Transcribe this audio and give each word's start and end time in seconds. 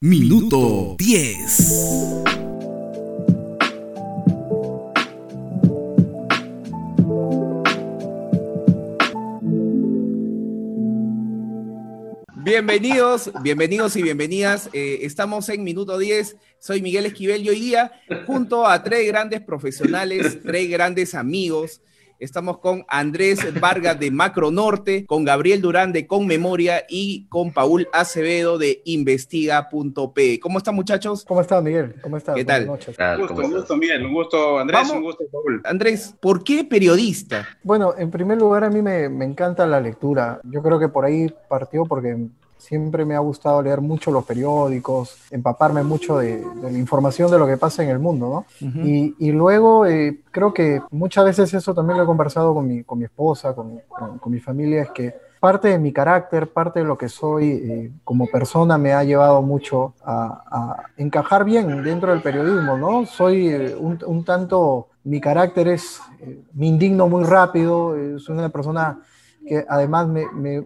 Minuto 0.00 0.94
10. 0.96 2.22
Bienvenidos, 12.44 13.32
bienvenidos 13.42 13.96
y 13.96 14.02
bienvenidas. 14.02 14.70
Eh, 14.72 15.00
estamos 15.02 15.48
en 15.48 15.64
Minuto 15.64 15.98
10. 15.98 16.36
Soy 16.60 16.80
Miguel 16.80 17.06
Esquivel 17.06 17.42
y 17.42 17.48
hoy 17.48 17.58
día, 17.58 17.90
junto 18.24 18.68
a 18.68 18.84
tres 18.84 19.04
grandes 19.08 19.40
profesionales, 19.40 20.38
tres 20.44 20.70
grandes 20.70 21.16
amigos, 21.16 21.80
Estamos 22.20 22.58
con 22.58 22.84
Andrés 22.88 23.38
Vargas 23.60 24.00
de 24.00 24.10
Macro 24.10 24.50
Norte, 24.50 25.06
con 25.06 25.24
Gabriel 25.24 25.60
Durán 25.60 25.92
de 25.92 26.08
Con 26.08 26.26
Memoria 26.26 26.82
y 26.88 27.28
con 27.28 27.52
Paul 27.52 27.86
Acevedo 27.92 28.58
de 28.58 28.82
Investiga.p. 28.84 30.40
¿Cómo 30.40 30.58
están, 30.58 30.74
muchachos? 30.74 31.24
¿Cómo 31.24 31.42
están, 31.42 31.62
Miguel? 31.62 31.94
¿Cómo 32.02 32.16
están? 32.16 32.34
¿Qué 32.34 32.44
tal? 32.44 32.62
Un 32.62 32.76
gusto, 32.76 32.92
un 33.36 33.52
gusto, 33.52 33.76
Miguel. 33.76 34.04
Un 34.04 34.14
gusto, 34.14 34.58
Andrés. 34.58 34.90
Un 34.90 35.02
gusto, 35.02 35.24
Paul. 35.30 35.62
Andrés, 35.64 36.12
¿por 36.20 36.42
qué 36.42 36.64
periodista? 36.64 37.46
Bueno, 37.62 37.94
en 37.96 38.10
primer 38.10 38.36
lugar, 38.36 38.64
a 38.64 38.70
mí 38.70 38.82
me, 38.82 39.08
me 39.08 39.24
encanta 39.24 39.64
la 39.64 39.80
lectura. 39.80 40.40
Yo 40.42 40.60
creo 40.60 40.80
que 40.80 40.88
por 40.88 41.04
ahí 41.04 41.32
partió 41.48 41.84
porque 41.84 42.16
Siempre 42.58 43.04
me 43.04 43.14
ha 43.14 43.20
gustado 43.20 43.62
leer 43.62 43.80
mucho 43.80 44.10
los 44.10 44.24
periódicos, 44.24 45.16
empaparme 45.30 45.82
mucho 45.82 46.18
de, 46.18 46.44
la 46.60 46.70
información 46.70 47.30
de 47.30 47.38
lo 47.38 47.46
que 47.46 47.56
pasa 47.56 47.82
en 47.82 47.90
el 47.90 47.98
mundo, 47.98 48.46
¿no? 48.60 48.68
y, 48.84 49.32
luego 49.32 49.86
eh, 49.86 50.20
creo 50.30 50.52
que 50.52 50.82
muchas 50.90 51.24
veces 51.24 51.54
eso 51.54 51.72
también 51.74 51.96
lo 51.96 52.04
he 52.04 52.06
conversado 52.06 52.52
con 52.54 52.66
mi, 52.66 52.82
con 52.82 52.98
mi 52.98 53.04
esposa, 53.04 53.54
con, 53.54 53.80
con, 54.20 54.32
mi 54.32 54.40
familia, 54.40 54.82
es 54.82 54.90
que 54.90 55.14
parte 55.40 55.68
de 55.68 55.78
mi 55.78 55.92
carácter, 55.92 56.48
parte 56.52 56.80
de 56.80 56.84
lo 56.84 56.98
que 56.98 57.08
soy 57.08 57.50
eh, 57.50 57.92
como 58.02 58.26
persona 58.26 58.76
me 58.76 58.92
ha 58.92 59.04
llevado 59.04 59.40
mucho 59.40 59.94
a, 60.04 60.84
encajar 60.96 61.44
bien 61.44 61.84
dentro 61.84 62.10
del 62.10 62.22
periodismo, 62.22 62.76
¿no? 62.76 63.06
Soy 63.06 63.48
eh, 63.48 63.76
un, 63.78 63.98
un, 64.04 64.24
tanto, 64.24 64.88
mi 65.04 65.20
carácter 65.20 65.68
es, 65.68 66.00
me 66.54 66.66
indigno 66.66 67.08
muy 67.08 67.24
rápido, 67.24 67.94
soy 68.18 68.36
una 68.36 68.48
persona 68.48 69.00
que 69.46 69.64
además 69.68 70.08
me, 70.08 70.26
me 70.32 70.64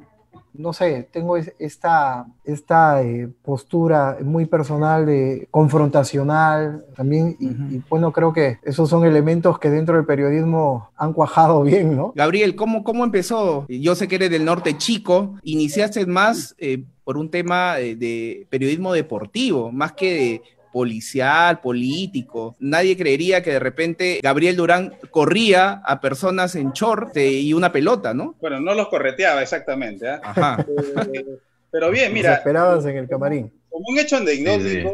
no 0.55 0.73
sé, 0.73 1.09
tengo 1.11 1.37
esta, 1.37 2.27
esta 2.45 3.03
eh, 3.03 3.29
postura 3.43 4.19
muy 4.23 4.47
personal, 4.47 5.07
de 5.07 5.49
confrontacional 5.51 6.85
también, 6.95 7.37
y, 7.41 7.81
bueno, 7.89 8.13
creo 8.13 8.33
que 8.33 8.59
esos 8.63 8.89
son 8.89 9.05
elementos 9.05 9.59
que 9.59 9.71
dentro 9.71 9.97
del 9.97 10.05
periodismo 10.05 10.91
han 10.97 11.13
cuajado 11.13 11.63
bien, 11.65 11.97
¿no? 11.97 12.13
Gabriel, 12.15 12.55
¿cómo, 12.55 12.85
cómo 12.85 13.05
empezó? 13.05 13.67
Yo 13.69 13.95
sé 13.95 14.09
que 14.09 14.17
eres 14.17 14.31
del 14.31 14.45
norte 14.45 14.77
chico, 14.77 15.35
iniciaste 15.43 16.05
más 16.07 16.55
eh, 16.59 16.85
por 17.05 17.17
un 17.17 17.31
tema 17.31 17.77
de, 17.77 17.97
de 17.97 18.47
periodismo 18.51 18.93
deportivo, 18.93 19.73
más 19.73 19.93
que 19.93 20.15
de 20.15 20.43
policial, 20.73 21.61
político. 21.61 22.57
Nadie 22.59 22.97
creería 22.97 23.43
que 23.43 23.53
de 23.53 23.59
repente 23.59 24.21
Gabriel 24.23 24.57
Durán 24.57 24.95
corría 25.11 25.83
a 25.85 26.01
personas 26.01 26.55
en 26.55 26.73
short 26.73 27.17
y 27.17 27.53
una 27.53 27.71
pelota, 27.71 28.15
¿no? 28.15 28.35
Bueno, 28.41 28.61
no 28.61 28.75
los 28.75 28.89
correteaba 28.89 29.43
exactamente. 29.43 30.09
¿ah? 30.09 30.21
Ajá. 30.23 30.67
Eh, 31.15 31.25
pero 31.71 31.91
bien, 31.91 32.13
mira. 32.13 32.35
esperabas 32.35 32.85
en 32.85 32.97
el 32.97 33.09
camarín. 33.09 33.53
Como 33.69 33.85
un 33.89 33.99
hecho 33.99 34.17
anecdótico, 34.17 34.91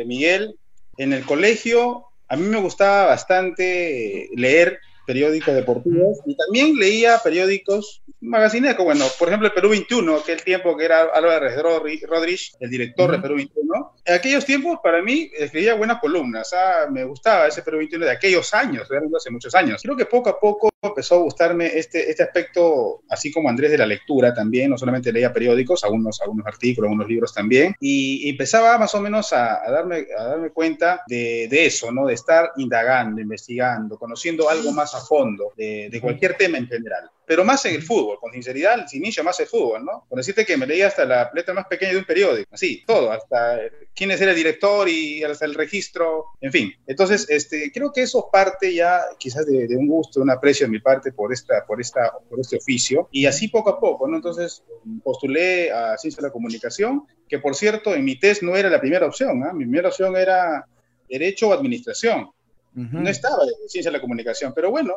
eh, 0.00 0.04
Miguel, 0.06 0.56
en 0.96 1.12
el 1.12 1.24
colegio 1.24 2.06
a 2.28 2.36
mí 2.36 2.46
me 2.46 2.60
gustaba 2.60 3.06
bastante 3.06 4.28
leer 4.34 4.80
periódicos 5.06 5.54
deportivos 5.54 6.18
y 6.26 6.36
también 6.36 6.76
leía 6.76 7.18
periódicos 7.22 8.02
magazinescos, 8.20 8.84
bueno, 8.84 9.04
por 9.18 9.28
ejemplo 9.28 9.48
el 9.48 9.54
Perú 9.54 9.70
21, 9.70 10.16
aquel 10.16 10.42
tiempo 10.42 10.76
que 10.76 10.84
era 10.86 11.02
Álvarez 11.02 11.60
Rodríguez, 11.60 12.56
el 12.60 12.70
director 12.70 13.10
de 13.10 13.18
Perú 13.18 13.36
21, 13.36 13.92
en 14.04 14.14
aquellos 14.14 14.44
tiempos 14.44 14.78
para 14.82 15.02
mí 15.02 15.30
escribía 15.36 15.74
buenas 15.74 16.00
columnas, 16.00 16.52
ah, 16.54 16.86
me 16.90 17.04
gustaba 17.04 17.46
ese 17.46 17.62
Perú 17.62 17.78
21 17.78 18.04
de 18.04 18.12
aquellos 18.12 18.52
años, 18.54 18.88
realmente 18.88 19.16
hace 19.16 19.30
muchos 19.30 19.54
años. 19.54 19.82
Creo 19.82 19.96
que 19.96 20.06
poco 20.06 20.30
a 20.30 20.40
poco 20.40 20.70
empezó 20.88 21.16
a 21.16 21.22
gustarme 21.22 21.66
este, 21.78 22.10
este 22.10 22.22
aspecto, 22.22 23.02
así 23.08 23.32
como 23.32 23.48
Andrés 23.48 23.70
de 23.70 23.78
la 23.78 23.86
lectura 23.86 24.32
también, 24.32 24.70
no 24.70 24.78
solamente 24.78 25.12
leía 25.12 25.32
periódicos, 25.32 25.84
algunos, 25.84 26.20
algunos 26.20 26.46
artículos, 26.46 26.88
algunos 26.88 27.08
libros 27.08 27.34
también, 27.34 27.74
y, 27.80 28.28
empezaba 28.28 28.78
más 28.78 28.94
o 28.94 29.00
menos 29.00 29.32
a, 29.32 29.62
darme, 29.70 30.06
a 30.18 30.24
darme 30.24 30.50
cuenta 30.50 31.02
de, 31.06 31.46
de, 31.48 31.66
eso, 31.66 31.92
¿no? 31.92 32.06
De 32.06 32.14
estar 32.14 32.50
indagando, 32.56 33.20
investigando, 33.20 33.98
conociendo 33.98 34.48
algo 34.48 34.72
más 34.72 34.94
a 34.94 35.00
fondo 35.00 35.52
de, 35.56 35.88
de 35.90 36.00
cualquier 36.00 36.36
tema 36.36 36.58
en 36.58 36.66
general 36.66 37.10
pero 37.26 37.44
más 37.44 37.64
en 37.64 37.74
el 37.74 37.82
fútbol, 37.82 38.18
con 38.20 38.32
sinceridad, 38.32 38.86
se 38.86 38.98
inicia 38.98 39.22
más 39.22 39.38
el 39.40 39.46
fútbol, 39.46 39.84
¿no? 39.84 40.04
Con 40.08 40.16
decirte 40.16 40.44
que 40.44 40.56
me 40.56 40.66
leía 40.66 40.88
hasta 40.88 41.04
la 41.04 41.30
letra 41.34 41.54
más 41.54 41.66
pequeña 41.66 41.92
de 41.92 41.98
un 41.98 42.04
periódico, 42.04 42.48
así, 42.52 42.82
todo, 42.86 43.10
hasta 43.12 43.58
quién 43.94 44.10
es 44.10 44.20
el 44.20 44.34
director 44.34 44.88
y 44.88 45.22
hasta 45.24 45.44
el 45.44 45.54
registro, 45.54 46.26
en 46.40 46.52
fin. 46.52 46.72
Entonces, 46.86 47.26
este, 47.30 47.72
creo 47.72 47.92
que 47.92 48.02
eso 48.02 48.28
parte 48.30 48.74
ya 48.74 49.00
quizás 49.18 49.46
de, 49.46 49.76
un 49.76 49.88
gusto, 49.88 50.20
de 50.20 50.24
un 50.24 50.30
aprecio 50.30 50.66
de 50.66 50.72
mi 50.72 50.80
parte 50.80 51.12
por, 51.12 51.32
esta, 51.32 51.64
por, 51.66 51.80
esta, 51.80 52.12
por 52.28 52.40
este 52.40 52.56
oficio, 52.58 53.08
y 53.10 53.26
así 53.26 53.48
poco 53.48 53.70
a 53.70 53.80
poco, 53.80 54.06
¿no? 54.06 54.16
Entonces, 54.16 54.62
postulé 55.02 55.72
a 55.72 55.96
Ciencia 55.96 56.20
de 56.20 56.28
la 56.28 56.32
Comunicación, 56.32 57.06
que 57.28 57.38
por 57.38 57.54
cierto, 57.54 57.94
en 57.94 58.04
mi 58.04 58.18
test 58.18 58.42
no 58.42 58.56
era 58.56 58.68
la 58.68 58.80
primera 58.80 59.06
opción, 59.06 59.42
¿ah? 59.44 59.52
Mi 59.52 59.64
primera 59.64 59.88
opción 59.88 60.16
era 60.16 60.66
Derecho 61.08 61.48
o 61.48 61.52
Administración. 61.52 62.30
No 62.74 63.08
estaba 63.08 63.44
en 63.44 63.68
Ciencia 63.68 63.92
de 63.92 63.98
la 63.98 64.00
Comunicación, 64.00 64.52
pero 64.52 64.68
bueno, 64.68 64.94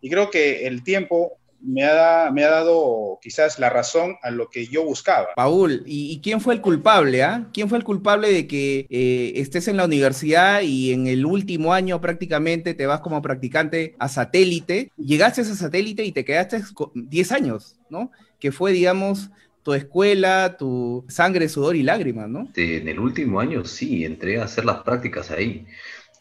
y 0.00 0.08
creo 0.08 0.30
que 0.30 0.64
el 0.66 0.84
tiempo 0.84 1.38
me 1.60 1.84
ha, 1.84 2.30
me 2.32 2.44
ha 2.44 2.50
dado 2.50 3.18
quizás 3.22 3.58
la 3.58 3.70
razón 3.70 4.16
a 4.22 4.30
lo 4.30 4.48
que 4.48 4.66
yo 4.66 4.84
buscaba. 4.84 5.28
Paul, 5.36 5.82
¿y, 5.86 6.20
quién 6.22 6.40
fue 6.40 6.54
el 6.54 6.60
culpable? 6.60 7.22
Ah? 7.22 7.48
¿Quién 7.52 7.68
fue 7.68 7.78
el 7.78 7.84
culpable 7.84 8.32
de 8.32 8.46
que 8.46 8.86
eh, 8.90 9.32
estés 9.36 9.68
en 9.68 9.76
la 9.76 9.84
universidad 9.84 10.62
y 10.62 10.92
en 10.92 11.06
el 11.06 11.24
último 11.24 11.72
año 11.72 12.00
prácticamente 12.00 12.74
te 12.74 12.86
vas 12.86 13.00
como 13.00 13.22
practicante 13.22 13.94
a 13.98 14.08
satélite? 14.08 14.92
Llegaste 14.96 15.42
a 15.42 15.44
satélite 15.44 16.04
y 16.04 16.12
te 16.12 16.24
quedaste 16.24 16.62
10 16.94 17.32
años, 17.32 17.76
¿no? 17.90 18.10
Que 18.38 18.52
fue, 18.52 18.72
digamos, 18.72 19.30
tu 19.62 19.74
escuela, 19.74 20.56
tu 20.56 21.04
sangre, 21.08 21.48
sudor 21.48 21.74
y 21.74 21.82
lágrimas, 21.82 22.28
¿no? 22.28 22.48
En 22.54 22.86
el 22.86 23.00
último 23.00 23.40
año 23.40 23.64
sí, 23.64 24.04
entré 24.04 24.40
a 24.40 24.44
hacer 24.44 24.64
las 24.64 24.82
prácticas 24.82 25.30
ahí 25.30 25.66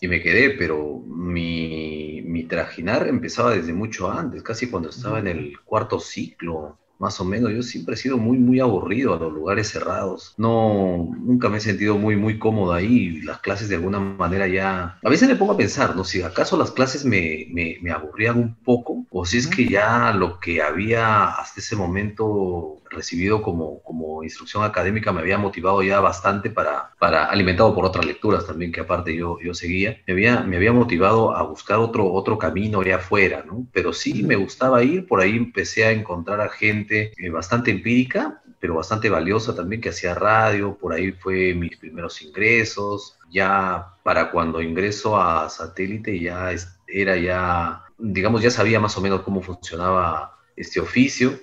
y 0.05 0.07
me 0.07 0.21
quedé, 0.21 0.51
pero 0.51 0.99
mi, 1.05 2.21
mi 2.23 2.43
trajinar 2.45 3.07
empezaba 3.07 3.55
desde 3.55 3.73
mucho 3.73 4.11
antes, 4.11 4.43
casi 4.43 4.69
cuando 4.69 4.89
estaba 4.89 5.19
en 5.19 5.27
el 5.27 5.59
cuarto 5.63 5.99
ciclo, 5.99 6.77
más 6.99 7.19
o 7.19 7.25
menos. 7.25 7.51
Yo 7.51 7.63
siempre 7.63 7.95
he 7.95 7.97
sido 7.97 8.17
muy, 8.17 8.37
muy 8.37 8.59
aburrido 8.59 9.13
a 9.13 9.19
los 9.19 9.33
lugares 9.33 9.69
cerrados. 9.69 10.33
No, 10.37 11.09
nunca 11.19 11.49
me 11.49 11.57
he 11.57 11.61
sentido 11.61 11.97
muy, 11.97 12.15
muy 12.15 12.39
cómodo 12.39 12.73
ahí. 12.73 13.21
Las 13.21 13.39
clases 13.39 13.69
de 13.69 13.75
alguna 13.75 13.99
manera 13.99 14.47
ya... 14.47 14.99
A 15.03 15.09
veces 15.09 15.27
me 15.27 15.35
pongo 15.35 15.53
a 15.53 15.57
pensar, 15.57 15.95
¿no? 15.95 16.03
Si 16.03 16.21
acaso 16.21 16.57
las 16.57 16.71
clases 16.71 17.05
me, 17.05 17.47
me, 17.51 17.77
me 17.81 17.91
aburrían 17.91 18.37
un 18.37 18.55
poco 18.55 19.05
o 19.09 19.25
si 19.25 19.37
es 19.37 19.47
que 19.47 19.67
ya 19.67 20.13
lo 20.13 20.39
que 20.39 20.61
había 20.61 21.29
hasta 21.29 21.59
ese 21.59 21.75
momento 21.75 22.81
recibido 22.89 23.41
como, 23.41 23.81
como 23.81 24.23
instrucción 24.23 24.63
académica 24.63 25.11
me 25.11 25.21
había 25.21 25.37
motivado 25.37 25.81
ya 25.83 25.99
bastante 25.99 26.49
para, 26.49 26.91
para, 26.99 27.25
alimentado 27.25 27.73
por 27.73 27.85
otras 27.85 28.05
lecturas 28.05 28.45
también 28.45 28.71
que 28.71 28.81
aparte 28.81 29.15
yo, 29.15 29.37
yo 29.41 29.53
seguía, 29.53 30.01
me 30.07 30.13
había, 30.13 30.41
me 30.41 30.57
había 30.57 30.71
motivado 30.71 31.35
a 31.35 31.43
buscar 31.43 31.79
otro, 31.79 32.11
otro 32.11 32.37
camino 32.37 32.81
allá 32.81 32.97
afuera, 32.97 33.43
¿no? 33.45 33.65
Pero 33.73 33.93
sí 33.93 34.23
me 34.23 34.35
gustaba 34.35 34.83
ir, 34.83 35.07
por 35.07 35.21
ahí 35.21 35.35
empecé 35.35 35.85
a 35.85 35.91
encontrar 35.91 36.41
a 36.41 36.49
gente 36.49 36.84
eh, 36.91 37.29
bastante 37.29 37.71
empírica, 37.71 38.41
pero 38.59 38.75
bastante 38.75 39.09
valiosa 39.09 39.55
también, 39.55 39.81
que 39.81 39.89
hacía 39.89 40.13
radio, 40.13 40.77
por 40.77 40.93
ahí 40.93 41.11
fue 41.11 41.53
mis 41.53 41.77
primeros 41.77 42.21
ingresos, 42.21 43.17
ya 43.29 43.95
para 44.03 44.31
cuando 44.31 44.61
ingreso 44.61 45.19
a 45.19 45.49
satélite 45.49 46.19
ya 46.19 46.49
era 46.87 47.17
ya, 47.17 47.83
digamos, 47.97 48.41
ya 48.41 48.49
sabía 48.49 48.79
más 48.79 48.97
o 48.97 49.01
menos 49.01 49.21
cómo 49.21 49.41
funcionaba 49.41 50.37
este 50.55 50.79
oficio, 50.79 51.39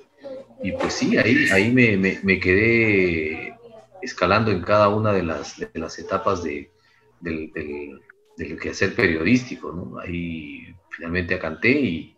y 0.62 0.72
pues 0.72 0.94
sí, 0.94 1.16
ahí, 1.16 1.48
ahí 1.50 1.72
me, 1.72 1.96
me, 1.96 2.38
quedé 2.38 3.56
escalando 4.00 4.50
en 4.52 4.62
cada 4.62 4.88
una 4.88 5.12
de 5.12 5.24
las, 5.24 5.58
de 5.58 5.68
las 5.74 5.98
etapas 5.98 6.44
de, 6.44 6.70
del, 7.20 7.52
del, 7.52 8.00
del 8.36 8.60
quehacer 8.60 8.94
periodístico, 8.94 9.72
¿no? 9.72 9.98
Ahí 9.98 10.74
finalmente 10.90 11.34
acanté 11.34 11.70
y, 11.70 12.11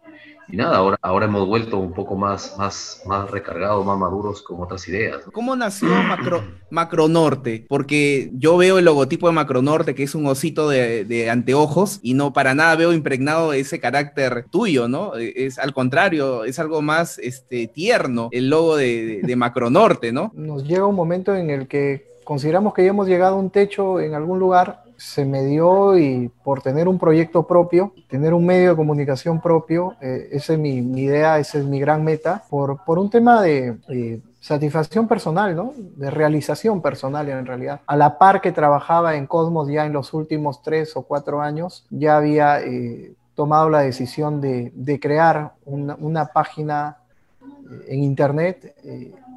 y 0.49 0.56
nada, 0.56 0.76
ahora, 0.76 0.96
ahora 1.02 1.26
hemos 1.26 1.46
vuelto 1.46 1.79
un 1.79 1.93
poco 1.93 2.17
más, 2.17 2.56
más, 2.58 3.02
más 3.06 3.31
recargados, 3.31 3.85
más 3.85 3.99
maduros 3.99 4.43
con 4.43 4.61
otras 4.62 4.87
ideas. 4.88 5.23
¿Cómo 5.32 5.56
nació 5.56 5.88
Macro, 5.88 6.44
Macronorte? 6.70 7.67
Porque 7.69 8.31
yo 8.35 8.56
veo 8.56 8.79
el 8.79 8.85
logotipo 8.85 9.26
de 9.26 9.35
Macronorte, 9.35 9.94
que 9.94 10.02
es 10.02 10.14
un 10.14 10.26
osito 10.26 10.69
de, 10.69 11.29
anteojos, 11.31 12.00
y 12.02 12.14
no 12.14 12.32
para 12.32 12.55
nada 12.55 12.76
veo 12.76 12.93
impregnado 12.93 13.52
ese 13.52 13.81
carácter 13.81 14.46
tuyo, 14.50 14.88
¿no? 14.88 15.14
Es 15.17 15.58
al 15.58 15.73
contrario, 15.73 16.44
es 16.44 16.58
algo 16.58 16.82
más 16.82 17.19
este, 17.19 17.67
tierno 17.67 18.29
el 18.32 18.50
logo 18.50 18.76
de, 18.76 19.20
de 19.23 19.37
Macronorte, 19.37 20.12
¿no? 20.12 20.32
Nos 20.35 20.64
llega 20.64 20.87
un 20.87 20.96
momento 20.96 21.35
en 21.35 21.50
el 21.50 21.67
que 21.67 22.14
consideramos 22.25 22.75
que 22.75 22.82
ya 22.82 22.91
hemos 22.91 23.06
llegado 23.06 23.37
a 23.37 23.38
un 23.38 23.50
techo 23.50 24.00
en 24.00 24.14
algún 24.14 24.38
lugar 24.38 24.84
se 24.96 25.25
me 25.25 25.44
dio 25.44 25.99
y 25.99 26.31
por 26.43 26.62
tener 26.62 26.88
un 26.88 26.99
proyecto 26.99 27.46
propio, 27.46 27.93
tener 28.08 28.35
un 28.35 28.46
medio 28.46 28.70
de 28.70 28.76
comunicación 28.76 29.41
propio, 29.41 29.94
eh, 30.00 30.29
esa 30.32 30.55
es 30.55 30.58
mi, 30.58 30.79
idea, 31.00 31.38
esa 31.38 31.58
es 31.58 31.64
mi 31.64 31.81
gran 31.81 32.05
meta, 32.05 32.44
por, 32.49 32.85
por 32.85 32.99
un 32.99 33.11
tema 33.11 33.43
de, 33.43 34.20
satisfacción 34.41 35.08
personal, 35.08 35.56
¿no? 35.56 35.73
De 35.96 36.11
realización 36.11 36.82
personal 36.82 37.26
en 37.31 37.46
realidad. 37.46 37.81
A 37.87 37.96
la 37.96 38.19
par 38.19 38.43
que 38.43 38.52
trabajaba 38.52 39.17
en 39.17 39.26
Cosmos 39.26 39.69
ya 39.69 39.87
en 39.87 39.94
los 39.94 40.12
últimos 40.12 40.61
tres 40.62 40.96
o 40.96 41.02
cuatro 41.02 41.41
años, 41.41 41.87
ya 41.88 42.19
había 42.19 42.61
eh, 42.61 43.14
tomado 43.35 43.70
la 43.70 43.81
decisión 43.81 44.43
de, 44.43 45.00
crear 45.00 45.55
una, 45.64 46.26
página 46.26 46.99
eh, 47.41 47.85
en 47.88 48.02
Internet 48.02 48.75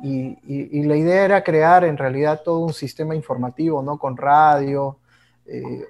y, 0.03 0.83
la 0.83 0.95
idea 0.95 1.25
era 1.25 1.43
crear 1.43 1.83
en 1.83 1.97
realidad 1.97 2.41
todo 2.43 2.59
un 2.59 2.73
sistema 2.73 3.15
informativo, 3.15 3.81
¿no? 3.81 3.97
Con 3.97 4.17
radio, 4.17 4.97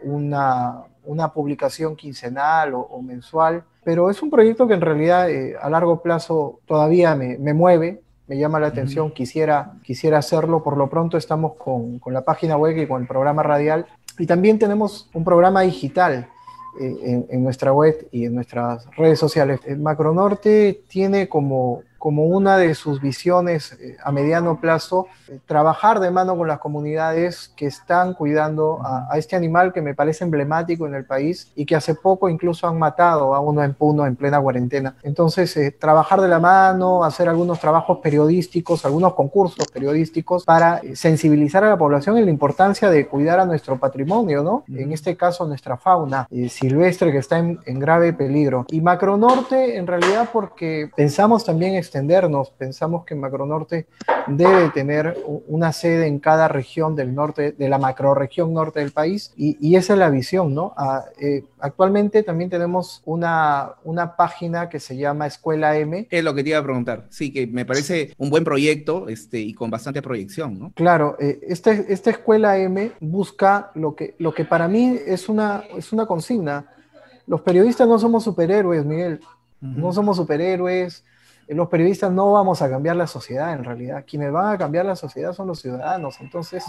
una, 0.03 0.83
una, 1.05 1.33
publicación 1.33 1.95
quincenal 1.95 2.73
o, 2.75 3.01
mensual, 3.01 3.63
pero 3.83 4.09
es 4.09 4.21
un 4.21 4.29
proyecto 4.29 4.67
que 4.67 4.75
en 4.75 4.81
realidad 4.81 5.27
a 5.61 5.69
largo 5.69 6.01
plazo 6.01 6.59
todavía 6.65 7.15
me, 7.15 7.37
me 7.37 7.53
mueve, 7.53 8.01
me 8.27 8.37
llama 8.37 8.59
la 8.59 8.67
atención, 8.67 9.11
quisiera, 9.11 9.73
quisiera 9.83 10.17
hacerlo. 10.17 10.61
Por 10.61 10.77
lo 10.77 10.89
pronto 10.89 11.17
estamos 11.17 11.53
con, 11.55 11.99
con, 11.99 12.13
la 12.13 12.25
página 12.25 12.57
web 12.57 12.77
y 12.77 12.85
con 12.85 13.01
el 13.01 13.07
programa 13.07 13.41
radial. 13.41 13.85
Y 14.19 14.25
también 14.25 14.59
tenemos 14.59 15.09
un 15.13 15.23
programa 15.23 15.61
digital 15.61 16.27
eh, 16.79 16.97
en, 17.03 17.25
en, 17.29 17.43
nuestra 17.43 17.71
web 17.71 18.07
y 18.11 18.25
en 18.25 18.35
nuestras 18.35 18.85
redes 18.97 19.17
sociales. 19.17 19.61
El 19.65 19.79
Macronorte 19.79 20.83
tiene 20.89 21.29
como 21.29 21.83
como 22.07 22.23
una 22.23 22.57
de 22.57 22.73
sus 22.73 23.01
visiones 23.01 23.73
eh, 23.73 23.97
a 24.01 24.13
mediano 24.13 24.61
plazo, 24.61 25.07
eh, 25.27 25.39
trabajar 25.45 25.99
de 25.99 26.09
mano 26.09 26.37
con 26.37 26.47
las 26.47 26.59
comunidades 26.59 27.51
que 27.57 27.65
están 27.65 28.13
cuidando 28.13 28.79
a, 28.81 29.17
este 29.17 29.35
animal 29.35 29.73
que 29.73 29.81
me 29.81 29.93
parece 29.93 30.23
emblemático 30.23 30.87
en 30.87 30.95
el 30.95 31.03
país 31.03 31.51
y 31.53 31.65
que 31.65 31.75
hace 31.75 31.95
poco 31.95 32.29
incluso 32.29 32.65
han 32.65 32.79
matado 32.79 33.35
a 33.35 33.41
uno 33.41 33.61
en 33.61 33.73
Puno 33.73 34.05
en 34.05 34.15
plena 34.15 34.39
cuarentena. 34.39 34.95
Entonces, 35.03 35.57
eh, 35.57 35.71
trabajar 35.71 36.21
de 36.21 36.29
la 36.29 36.39
mano, 36.39 37.03
hacer 37.03 37.27
algunos 37.27 37.59
trabajos 37.59 37.97
periodísticos, 38.01 38.85
algunos 38.85 39.13
concursos 39.13 39.67
periodísticos 39.67 40.45
para 40.45 40.79
sensibilizar 40.93 41.65
a 41.65 41.69
la 41.71 41.77
población 41.77 42.17
en 42.17 42.23
la 42.23 42.31
importancia 42.31 42.89
de 42.89 43.05
cuidar 43.05 43.41
a 43.41 43.45
nuestro 43.45 43.77
patrimonio, 43.77 44.43
¿no? 44.43 44.63
En 44.69 44.93
este 44.93 45.17
caso, 45.17 45.45
nuestra 45.45 45.75
fauna 45.75 46.25
silvestre 46.47 47.11
que 47.11 47.17
está 47.17 47.37
en, 47.39 47.59
en 47.65 47.79
grave 47.79 48.13
peligro. 48.13 48.65
Y 48.69 48.79
Macronorte, 48.79 49.75
en 49.75 49.87
realidad, 49.87 50.29
porque 50.31 50.89
pensamos 50.95 51.43
también 51.43 51.75
extendernos. 51.97 52.51
Pensamos 52.51 53.05
que 53.05 53.15
Macronorte 53.15 53.87
debe 54.27 54.69
tener 54.69 55.17
una 55.47 55.71
sede 55.71 56.07
en 56.07 56.19
cada 56.19 56.47
región 56.47 56.95
del 56.95 57.15
norte, 57.15 57.53
de 57.53 57.69
la 57.69 57.77
macroregión 57.77 58.53
norte 58.53 58.79
del 58.81 58.91
país, 58.91 59.33
y, 59.35 59.75
esa 59.75 59.93
es 59.93 59.99
la 59.99 60.09
visión, 60.09 60.53
¿no? 60.53 60.73
Ah, 60.75 61.05
eh, 61.19 61.43
actualmente 61.59 62.23
también 62.23 62.49
tenemos 62.49 63.01
una, 63.05 63.73
una 63.83 64.15
página 64.15 64.69
que 64.69 64.79
se 64.79 64.97
llama 64.97 65.27
Escuela 65.27 65.77
M. 65.77 66.07
Es 66.09 66.23
lo 66.23 66.33
que 66.33 66.43
te 66.43 66.49
iba 66.49 66.59
a 66.59 66.63
preguntar. 66.63 67.05
Sí, 67.09 67.31
que 67.31 67.47
me 67.47 67.65
parece 67.65 68.13
un 68.17 68.29
buen 68.29 68.43
proyecto 68.43 69.07
este, 69.07 69.39
y 69.39 69.53
con 69.53 69.69
bastante 69.69 70.01
proyección, 70.01 70.59
¿no? 70.59 70.71
Claro, 70.75 71.15
eh, 71.19 71.39
este, 71.47 71.85
esta 71.89 72.09
Escuela 72.09 72.57
M 72.57 72.91
busca 72.99 73.71
lo 73.75 73.95
que, 73.95 74.15
lo 74.19 74.33
que 74.33 74.45
para 74.45 74.67
mí 74.67 74.97
es 75.05 75.29
una, 75.29 75.63
es 75.75 75.93
una 75.93 76.05
consigna. 76.05 76.65
Los 77.27 77.41
periodistas 77.41 77.87
no 77.87 77.99
somos 77.99 78.23
superhéroes, 78.23 78.85
Miguel. 78.85 79.19
No 79.59 79.91
somos 79.91 80.17
superhéroes, 80.17 81.03
los 81.47 81.69
periodistas 81.69 82.11
no 82.11 82.33
vamos 82.33 82.61
a 82.61 82.69
cambiar 82.69 82.95
la 82.95 83.07
sociedad 83.07 83.53
en 83.53 83.63
realidad. 83.63 84.03
Quienes 84.07 84.31
van 84.31 84.53
a 84.53 84.57
cambiar 84.57 84.85
la 84.85 84.95
sociedad 84.95 85.33
son 85.33 85.47
los 85.47 85.61
ciudadanos. 85.61 86.19
Entonces, 86.19 86.63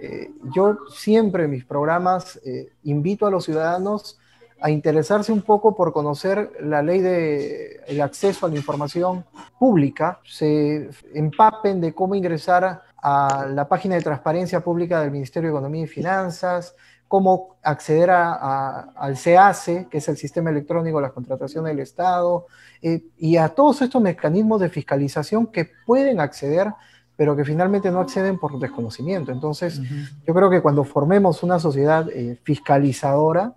eh, 0.00 0.30
yo 0.54 0.78
siempre 0.90 1.44
en 1.44 1.50
mis 1.50 1.64
programas 1.64 2.40
eh, 2.44 2.72
invito 2.84 3.26
a 3.26 3.30
los 3.30 3.44
ciudadanos 3.44 4.18
a 4.60 4.70
interesarse 4.70 5.30
un 5.30 5.42
poco 5.42 5.74
por 5.76 5.92
conocer 5.92 6.52
la 6.60 6.80
ley 6.80 7.00
de 7.00 7.82
el 7.86 8.00
acceso 8.00 8.46
a 8.46 8.48
la 8.48 8.56
información 8.56 9.24
pública, 9.58 10.20
se 10.24 10.88
empapen 11.12 11.82
de 11.82 11.92
cómo 11.92 12.14
ingresar 12.14 12.82
a 12.96 13.46
la 13.50 13.68
página 13.68 13.96
de 13.96 14.00
transparencia 14.00 14.60
pública 14.60 15.00
del 15.02 15.10
Ministerio 15.10 15.50
de 15.50 15.56
Economía 15.56 15.82
y 15.82 15.86
Finanzas, 15.86 16.74
cómo 17.14 17.58
acceder 17.62 18.10
al 18.10 19.16
CACE, 19.22 19.86
que 19.88 19.98
es 19.98 20.08
el 20.08 20.16
Sistema 20.16 20.50
Electrónico 20.50 20.98
de 20.98 21.02
las 21.02 21.12
Contrataciones 21.12 21.70
del 21.70 21.78
Estado, 21.78 22.48
eh, 22.82 23.04
y 23.16 23.36
a 23.36 23.50
todos 23.50 23.82
estos 23.82 24.02
mecanismos 24.02 24.60
de 24.60 24.68
fiscalización 24.68 25.46
que 25.46 25.70
pueden 25.86 26.18
acceder, 26.18 26.72
pero 27.14 27.36
que 27.36 27.44
finalmente 27.44 27.88
no 27.92 28.00
acceden 28.00 28.36
por 28.36 28.58
desconocimiento. 28.58 29.30
Entonces, 29.30 29.80
yo 30.26 30.34
creo 30.34 30.50
que 30.50 30.60
cuando 30.60 30.82
formemos 30.82 31.44
una 31.44 31.60
sociedad 31.60 32.10
eh, 32.10 32.36
fiscalizadora, 32.42 33.54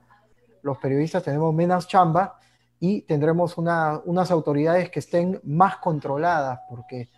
los 0.62 0.78
periodistas 0.78 1.24
tenemos 1.24 1.52
menos 1.52 1.88
chamba 1.88 2.38
y 2.80 3.02
tendremos 3.02 3.58
unas 3.58 4.30
autoridades 4.30 4.92
que 4.92 5.00
estén 5.00 5.42
más 5.44 5.78
controladas, 5.78 6.60
porque 6.70 7.10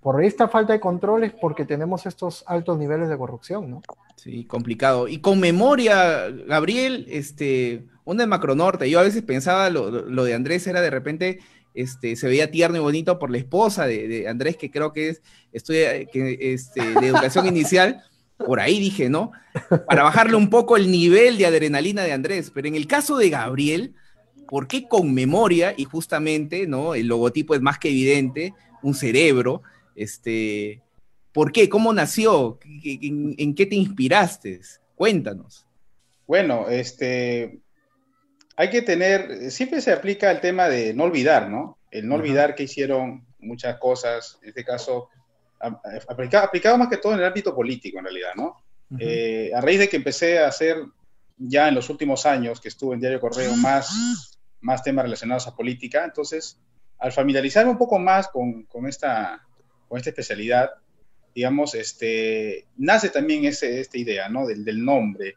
por 0.00 0.22
esta 0.22 0.46
falta 0.46 0.72
de 0.72 0.78
control 0.78 1.24
es 1.24 1.32
porque 1.32 1.64
tenemos 1.64 2.06
estos 2.06 2.44
altos 2.46 2.78
niveles 2.78 3.08
de 3.08 3.18
corrupción, 3.18 3.68
¿no? 3.68 3.82
Sí, 4.22 4.44
complicado. 4.44 5.08
Y 5.08 5.18
con 5.18 5.40
memoria, 5.40 6.30
Gabriel, 6.46 7.06
este, 7.08 7.86
onda 8.04 8.22
de 8.22 8.28
Macronorte, 8.28 8.88
yo 8.88 9.00
a 9.00 9.02
veces 9.02 9.22
pensaba 9.22 9.68
lo, 9.68 9.90
de 9.90 10.32
Andrés 10.32 10.64
era 10.68 10.80
de 10.80 10.90
repente, 10.90 11.40
este, 11.74 12.14
se 12.14 12.28
veía 12.28 12.48
tierno 12.48 12.76
y 12.76 12.80
bonito 12.80 13.18
por 13.18 13.32
la 13.32 13.38
esposa 13.38 13.84
de, 13.84 14.28
Andrés, 14.28 14.56
que 14.56 14.70
creo 14.70 14.92
que 14.92 15.08
es, 15.08 15.22
estudia 15.52 16.04
que, 16.04 16.38
este, 16.40 17.00
de 17.00 17.08
educación 17.08 17.48
inicial, 17.48 18.04
por 18.38 18.60
ahí 18.60 18.78
dije, 18.78 19.08
¿no? 19.08 19.32
Para 19.88 20.04
bajarle 20.04 20.36
un 20.36 20.50
poco 20.50 20.76
el 20.76 20.88
nivel 20.88 21.36
de 21.36 21.46
adrenalina 21.46 22.04
de 22.04 22.12
Andrés, 22.12 22.52
pero 22.54 22.68
en 22.68 22.76
el 22.76 22.86
caso 22.86 23.16
de 23.16 23.28
Gabriel, 23.28 23.96
¿por 24.46 24.68
qué 24.68 24.86
con 24.86 25.12
memoria? 25.12 25.74
Y 25.76 25.82
justamente, 25.82 26.68
¿no? 26.68 26.94
El 26.94 27.08
logotipo 27.08 27.56
es 27.56 27.60
más 27.60 27.80
que 27.80 27.88
evidente, 27.88 28.54
un 28.82 28.94
cerebro, 28.94 29.62
este, 29.96 30.80
¿por 31.32 31.52
qué? 31.52 31.68
¿Cómo 31.68 31.92
nació? 31.92 32.58
¿En, 32.84 33.54
qué 33.54 33.66
te 33.66 33.74
inspiraste? 33.74 34.60
Cuéntanos. 34.94 35.66
Bueno, 36.26 36.68
este, 36.68 37.60
hay 38.56 38.70
que 38.70 38.82
tener, 38.82 39.50
siempre 39.50 39.80
se 39.80 39.92
aplica 39.92 40.30
el 40.30 40.40
tema 40.40 40.68
de 40.68 40.94
no 40.94 41.04
olvidar, 41.04 41.50
¿no? 41.50 41.78
El 41.90 42.08
no 42.08 42.14
olvidar 42.14 42.54
que 42.54 42.64
hicieron 42.64 43.26
muchas 43.38 43.78
cosas, 43.78 44.38
en 44.42 44.50
este 44.50 44.64
caso, 44.64 45.08
aplicado, 45.60 46.78
más 46.78 46.88
que 46.88 46.96
todo 46.96 47.14
en 47.14 47.20
el 47.20 47.26
ámbito 47.26 47.54
político, 47.54 47.98
en 47.98 48.04
realidad, 48.04 48.30
¿no? 48.36 48.56
Eh, 48.98 49.50
a 49.54 49.60
raíz 49.60 49.78
de 49.78 49.88
que 49.88 49.96
empecé 49.96 50.38
a 50.38 50.48
hacer 50.48 50.76
ya 51.38 51.68
en 51.68 51.74
los 51.74 51.88
últimos 51.88 52.26
años 52.26 52.60
que 52.60 52.68
estuve 52.68 52.94
en 52.94 53.00
Diario 53.00 53.20
Correo 53.20 53.56
más, 53.56 54.38
más 54.60 54.82
temas 54.82 55.04
relacionados 55.04 55.46
a 55.46 55.56
política, 55.56 56.04
entonces, 56.04 56.58
al 56.98 57.10
familiarizarme 57.10 57.70
un 57.70 57.78
poco 57.78 57.98
más 57.98 58.28
con, 58.28 58.64
con 58.64 58.86
esta, 58.86 59.42
con 59.88 59.98
esta 59.98 60.10
especialidad, 60.10 60.70
digamos, 61.34 61.74
este, 61.74 62.66
nace 62.76 63.08
también 63.08 63.44
ese, 63.44 63.80
esta 63.80 63.98
idea, 63.98 64.28
¿no? 64.28 64.46
Del, 64.46 64.64
del, 64.64 64.84
nombre. 64.84 65.36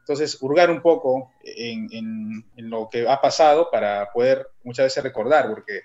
Entonces, 0.00 0.38
hurgar 0.40 0.70
un 0.70 0.82
poco 0.82 1.32
en, 1.42 1.88
en, 1.92 2.70
lo 2.70 2.88
que 2.90 3.08
ha 3.08 3.20
pasado 3.20 3.70
para 3.70 4.10
poder 4.12 4.46
muchas 4.62 4.86
veces 4.86 5.02
recordar, 5.02 5.48
porque, 5.48 5.80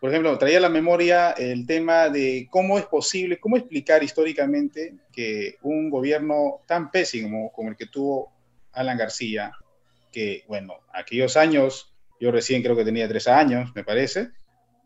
por 0.00 0.10
ejemplo, 0.10 0.36
traía 0.38 0.58
a 0.58 0.62
la 0.62 0.68
memoria 0.68 1.32
el 1.32 1.66
tema 1.66 2.08
de 2.08 2.48
cómo 2.50 2.78
es 2.78 2.86
posible, 2.86 3.38
cómo 3.38 3.56
explicar 3.56 4.02
históricamente 4.02 4.94
que 5.12 5.56
un 5.62 5.90
gobierno 5.90 6.60
tan 6.66 6.90
pésimo 6.90 7.52
como 7.52 7.70
el 7.70 7.76
que 7.76 7.86
tuvo 7.86 8.32
Alan 8.72 8.96
García, 8.96 9.52
que, 10.10 10.44
bueno, 10.48 10.74
aquellos 10.92 11.36
años, 11.36 11.92
yo 12.18 12.30
recién 12.30 12.62
creo 12.62 12.76
que 12.76 12.84
tenía 12.84 13.08
tres 13.08 13.28
años, 13.28 13.70
me 13.74 13.84
parece, 13.84 14.30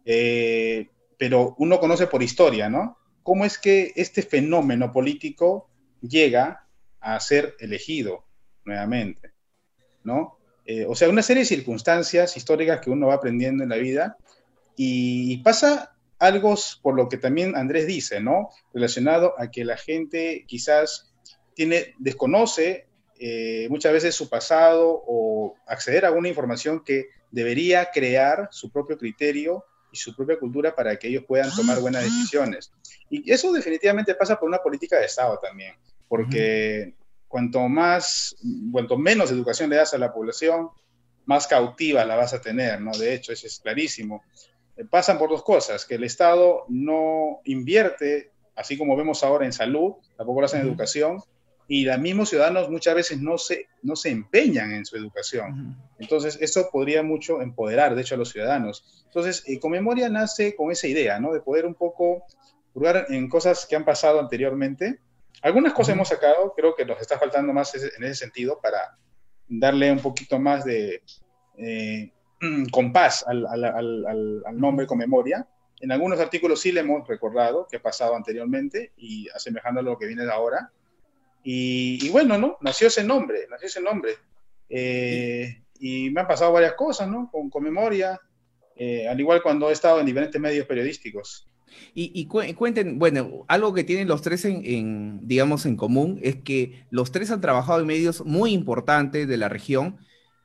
eh, 0.04 0.88
pero 1.18 1.54
uno 1.58 1.78
conoce 1.80 2.06
por 2.06 2.22
historia, 2.22 2.68
¿no? 2.68 2.98
¿Cómo 3.24 3.44
es 3.44 3.58
que 3.58 3.92
este 3.96 4.22
fenómeno 4.22 4.92
político 4.92 5.68
llega 6.00 6.68
a 7.00 7.18
ser 7.18 7.56
elegido 7.58 8.24
nuevamente, 8.64 9.32
¿no? 10.04 10.38
Eh, 10.66 10.86
o 10.86 10.94
sea, 10.94 11.08
una 11.08 11.22
serie 11.22 11.42
de 11.42 11.48
circunstancias 11.48 12.36
históricas 12.36 12.80
que 12.80 12.90
uno 12.90 13.08
va 13.08 13.14
aprendiendo 13.14 13.62
en 13.62 13.70
la 13.70 13.76
vida 13.76 14.16
y 14.76 15.38
pasa 15.38 15.96
algo 16.18 16.54
por 16.82 16.94
lo 16.94 17.08
que 17.08 17.16
también 17.16 17.56
Andrés 17.56 17.86
dice, 17.86 18.20
¿no? 18.20 18.50
Relacionado 18.72 19.34
a 19.38 19.50
que 19.50 19.64
la 19.64 19.78
gente 19.78 20.44
quizás 20.46 21.14
tiene, 21.54 21.94
desconoce 21.98 22.88
eh, 23.18 23.68
muchas 23.70 23.92
veces 23.92 24.14
su 24.14 24.28
pasado 24.28 25.02
o 25.06 25.54
acceder 25.66 26.04
a 26.04 26.08
alguna 26.08 26.28
información 26.28 26.84
que 26.84 27.08
debería 27.30 27.90
crear 27.90 28.48
su 28.52 28.70
propio 28.70 28.98
criterio 28.98 29.64
y 29.94 29.96
su 29.96 30.14
propia 30.14 30.38
cultura 30.38 30.74
para 30.74 30.96
que 30.98 31.06
ellos 31.06 31.24
puedan 31.26 31.54
tomar 31.54 31.80
buenas 31.80 32.02
ah. 32.02 32.06
decisiones. 32.06 32.72
Y 33.08 33.30
eso 33.30 33.52
definitivamente 33.52 34.14
pasa 34.16 34.38
por 34.38 34.48
una 34.48 34.58
política 34.58 34.98
de 34.98 35.06
Estado 35.06 35.38
también, 35.38 35.74
porque 36.08 36.94
cuanto 37.28 37.68
más, 37.68 38.36
cuanto 38.72 38.98
menos 38.98 39.30
educación 39.30 39.70
le 39.70 39.76
das 39.76 39.94
a 39.94 39.98
la 39.98 40.12
población, 40.12 40.70
más 41.26 41.46
cautiva 41.46 42.04
la 42.04 42.16
vas 42.16 42.34
a 42.34 42.40
tener, 42.40 42.80
¿no? 42.80 42.90
De 42.90 43.14
hecho, 43.14 43.32
eso 43.32 43.46
es 43.46 43.60
clarísimo. 43.60 44.24
Eh, 44.76 44.84
pasan 44.84 45.16
por 45.16 45.30
dos 45.30 45.44
cosas, 45.44 45.86
que 45.86 45.94
el 45.94 46.04
Estado 46.04 46.64
no 46.68 47.40
invierte, 47.44 48.32
así 48.56 48.76
como 48.76 48.96
vemos 48.96 49.22
ahora 49.22 49.46
en 49.46 49.52
salud, 49.52 49.94
tampoco 50.16 50.40
lo 50.40 50.46
hace 50.46 50.56
en 50.56 50.66
educación, 50.66 51.22
y 51.66 51.84
los 51.84 51.98
mismos 51.98 52.28
ciudadanos 52.28 52.68
muchas 52.68 52.94
veces 52.94 53.20
no 53.20 53.38
se, 53.38 53.68
no 53.82 53.96
se 53.96 54.10
empeñan 54.10 54.72
en 54.72 54.84
su 54.84 54.96
educación. 54.96 55.76
Entonces, 55.98 56.38
eso 56.40 56.68
podría 56.70 57.02
mucho 57.02 57.40
empoderar, 57.40 57.94
de 57.94 58.02
hecho, 58.02 58.16
a 58.16 58.18
los 58.18 58.30
ciudadanos. 58.30 59.04
Entonces, 59.06 59.42
eh, 59.46 59.58
con 59.58 59.70
memoria 59.70 60.08
nace 60.08 60.54
con 60.54 60.70
esa 60.70 60.86
idea, 60.86 61.18
¿no? 61.18 61.32
De 61.32 61.40
poder 61.40 61.64
un 61.64 61.74
poco 61.74 62.24
hurgar 62.74 63.06
en 63.08 63.28
cosas 63.28 63.66
que 63.66 63.76
han 63.76 63.84
pasado 63.84 64.20
anteriormente. 64.20 64.98
Algunas 65.42 65.72
cosas 65.72 65.94
hemos 65.94 66.08
sacado, 66.08 66.52
creo 66.56 66.74
que 66.74 66.84
nos 66.84 67.00
está 67.00 67.18
faltando 67.18 67.52
más 67.52 67.74
en 67.74 68.04
ese 68.04 68.14
sentido 68.14 68.60
para 68.60 68.98
darle 69.48 69.90
un 69.90 70.00
poquito 70.00 70.38
más 70.38 70.64
de 70.64 71.02
eh, 71.56 72.12
compás 72.70 73.24
al, 73.26 73.46
al, 73.46 73.64
al, 73.64 74.42
al, 74.46 74.60
nombre 74.60 74.86
con 74.86 74.98
memoria. 74.98 75.46
En 75.80 75.92
algunos 75.92 76.18
artículos 76.20 76.60
sí 76.60 76.72
le 76.72 76.80
hemos 76.80 77.06
recordado 77.06 77.66
que 77.70 77.76
ha 77.76 77.82
pasado 77.82 78.16
anteriormente 78.16 78.92
y 78.96 79.28
asemejando 79.30 79.80
a 79.80 79.82
lo 79.82 79.98
que 79.98 80.06
viene 80.06 80.24
de 80.24 80.32
ahora. 80.32 80.72
Y, 81.44 82.08
bueno, 82.08 82.38
¿no? 82.38 82.56
Nació 82.62 82.88
ese 82.88 83.04
nombre, 83.04 83.46
nació 83.50 83.68
ese 83.68 83.82
nombre. 83.82 84.12
Eh, 84.68 85.62
y 85.78 86.10
me 86.10 86.22
han 86.22 86.26
pasado 86.26 86.52
varias 86.52 86.72
cosas, 86.72 87.08
¿no? 87.08 87.28
Con, 87.30 87.50
con 87.50 87.62
memoria, 87.62 88.18
eh, 88.76 89.06
al 89.06 89.20
igual 89.20 89.42
cuando 89.42 89.68
he 89.68 89.72
estado 89.72 90.00
en 90.00 90.06
diferentes 90.06 90.40
medios 90.40 90.66
periodísticos. 90.66 91.46
Y, 91.94 92.12
y 92.14 92.26
cuenten, 92.26 92.98
bueno, 92.98 93.44
algo 93.48 93.74
que 93.74 93.84
tienen 93.84 94.08
los 94.08 94.22
tres 94.22 94.44
en, 94.44 94.62
en, 94.64 95.20
digamos, 95.22 95.66
en 95.66 95.76
común 95.76 96.18
es 96.22 96.36
que 96.36 96.84
los 96.90 97.12
tres 97.12 97.30
han 97.30 97.40
trabajado 97.40 97.80
en 97.80 97.86
medios 97.86 98.24
muy 98.24 98.52
importantes 98.52 99.28
de 99.28 99.36
la 99.36 99.48
región, 99.48 99.98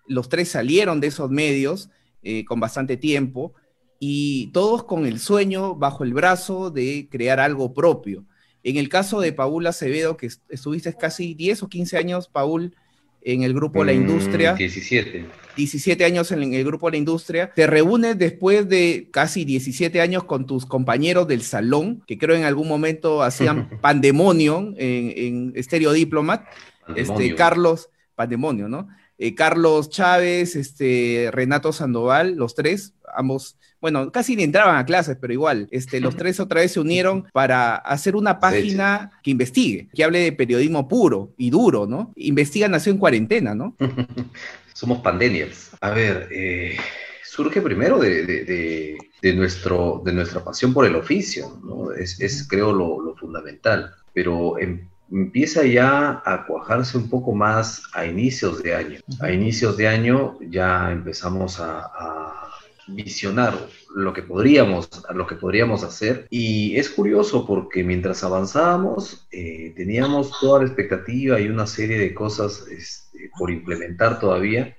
los 0.07 0.27
tres 0.27 0.49
salieron 0.49 0.99
de 0.99 1.07
esos 1.07 1.29
medios 1.29 1.89
eh, 2.23 2.43
con 2.45 2.59
bastante 2.59 2.97
tiempo 2.97 3.53
y 3.99 4.51
todos 4.53 4.83
con 4.83 5.05
el 5.05 5.19
sueño 5.19 5.75
bajo 5.75 6.03
el 6.03 6.13
brazo 6.13 6.71
de 6.71 7.07
crear 7.11 7.39
algo 7.39 7.73
propio. 7.73 8.25
En 8.69 8.77
el 8.77 8.88
caso 8.88 9.19
de 9.19 9.33
Paul 9.33 9.65
Acevedo, 9.65 10.15
que 10.15 10.29
estuviste 10.49 10.93
casi 10.93 11.33
10 11.33 11.63
o 11.63 11.69
15 11.69 11.97
años, 11.97 12.27
Paul, 12.27 12.75
en 13.21 13.41
el 13.41 13.53
grupo 13.53 13.83
La 13.83 13.93
Industria. 13.93 14.53
17. 14.53 15.25
17 15.57 16.05
años 16.05 16.31
en 16.31 16.53
el 16.53 16.63
grupo 16.63 16.89
La 16.89 16.97
Industria. 16.97 17.51
Te 17.53 17.65
reúnes 17.65 18.17
después 18.17 18.69
de 18.69 19.09
casi 19.11 19.43
17 19.43 19.99
años 20.01 20.23
con 20.23 20.45
tus 20.45 20.67
compañeros 20.67 21.27
del 21.27 21.41
salón, 21.41 22.03
que 22.05 22.19
creo 22.19 22.35
en 22.35 22.43
algún 22.43 22.67
momento 22.67 23.23
hacían 23.23 23.69
Pandemonium 23.81 24.75
en, 24.77 25.53
en 25.55 25.63
Stereo 25.63 25.91
Diplomat. 25.91 26.45
Este, 26.95 27.33
Carlos, 27.33 27.89
Pandemonio, 28.15 28.67
¿no? 28.67 28.88
Eh, 29.21 29.35
Carlos 29.35 29.89
Chávez, 29.89 30.55
este, 30.55 31.29
Renato 31.33 31.73
Sandoval, 31.73 32.35
los 32.35 32.55
tres, 32.55 32.93
ambos, 33.13 33.57
bueno, 33.81 34.13
casi 34.13 34.38
ni 34.38 34.43
entraban 34.43 34.77
a 34.77 34.85
clases, 34.85 35.17
pero 35.19 35.33
igual, 35.33 35.67
este, 35.71 35.99
los 35.99 36.15
tres 36.15 36.39
otra 36.39 36.61
vez 36.61 36.71
se 36.71 36.79
unieron 36.79 37.27
para 37.33 37.75
hacer 37.75 38.15
una 38.15 38.39
página 38.39 39.11
que 39.21 39.31
investigue, 39.31 39.89
que 39.93 40.05
hable 40.05 40.19
de 40.19 40.31
periodismo 40.31 40.88
puro 40.88 41.33
y 41.38 41.49
duro, 41.49 41.85
¿no? 41.85 42.13
Investiga 42.15 42.69
nació 42.69 42.93
en 42.93 42.97
cuarentena, 42.97 43.53
¿no? 43.53 43.75
Somos 44.73 44.99
pandemias. 44.99 45.71
A 45.81 45.89
ver, 45.89 46.29
eh, 46.31 46.77
surge 47.25 47.61
primero 47.61 47.99
de, 47.99 48.25
de, 48.25 48.97
de, 49.21 49.33
nuestro, 49.33 50.01
de 50.05 50.13
nuestra 50.13 50.45
pasión 50.45 50.73
por 50.73 50.85
el 50.85 50.95
oficio, 50.95 51.59
¿no? 51.61 51.91
Es, 51.91 52.21
es 52.21 52.47
creo, 52.47 52.71
lo, 52.71 53.01
lo 53.01 53.17
fundamental, 53.17 53.93
pero 54.13 54.57
en 54.57 54.88
empieza 55.11 55.65
ya 55.65 56.21
a 56.25 56.45
cuajarse 56.45 56.97
un 56.97 57.09
poco 57.09 57.33
más 57.33 57.83
a 57.93 58.05
inicios 58.05 58.61
de 58.63 58.75
año. 58.75 58.99
A 59.19 59.31
inicios 59.31 59.77
de 59.77 59.87
año 59.87 60.37
ya 60.41 60.91
empezamos 60.91 61.59
a, 61.59 61.79
a 61.79 62.49
visionar 62.87 63.53
lo 63.95 64.13
que 64.13 64.23
podríamos, 64.23 64.89
lo 65.13 65.27
que 65.27 65.35
podríamos 65.35 65.83
hacer. 65.83 66.27
Y 66.29 66.77
es 66.77 66.89
curioso 66.89 67.45
porque 67.45 67.83
mientras 67.83 68.23
avanzábamos 68.23 69.27
eh, 69.31 69.73
teníamos 69.75 70.31
toda 70.39 70.59
la 70.61 70.67
expectativa 70.67 71.39
y 71.39 71.47
una 71.47 71.67
serie 71.67 71.97
de 71.97 72.13
cosas 72.13 72.65
este, 72.69 73.31
por 73.37 73.51
implementar 73.51 74.19
todavía, 74.19 74.77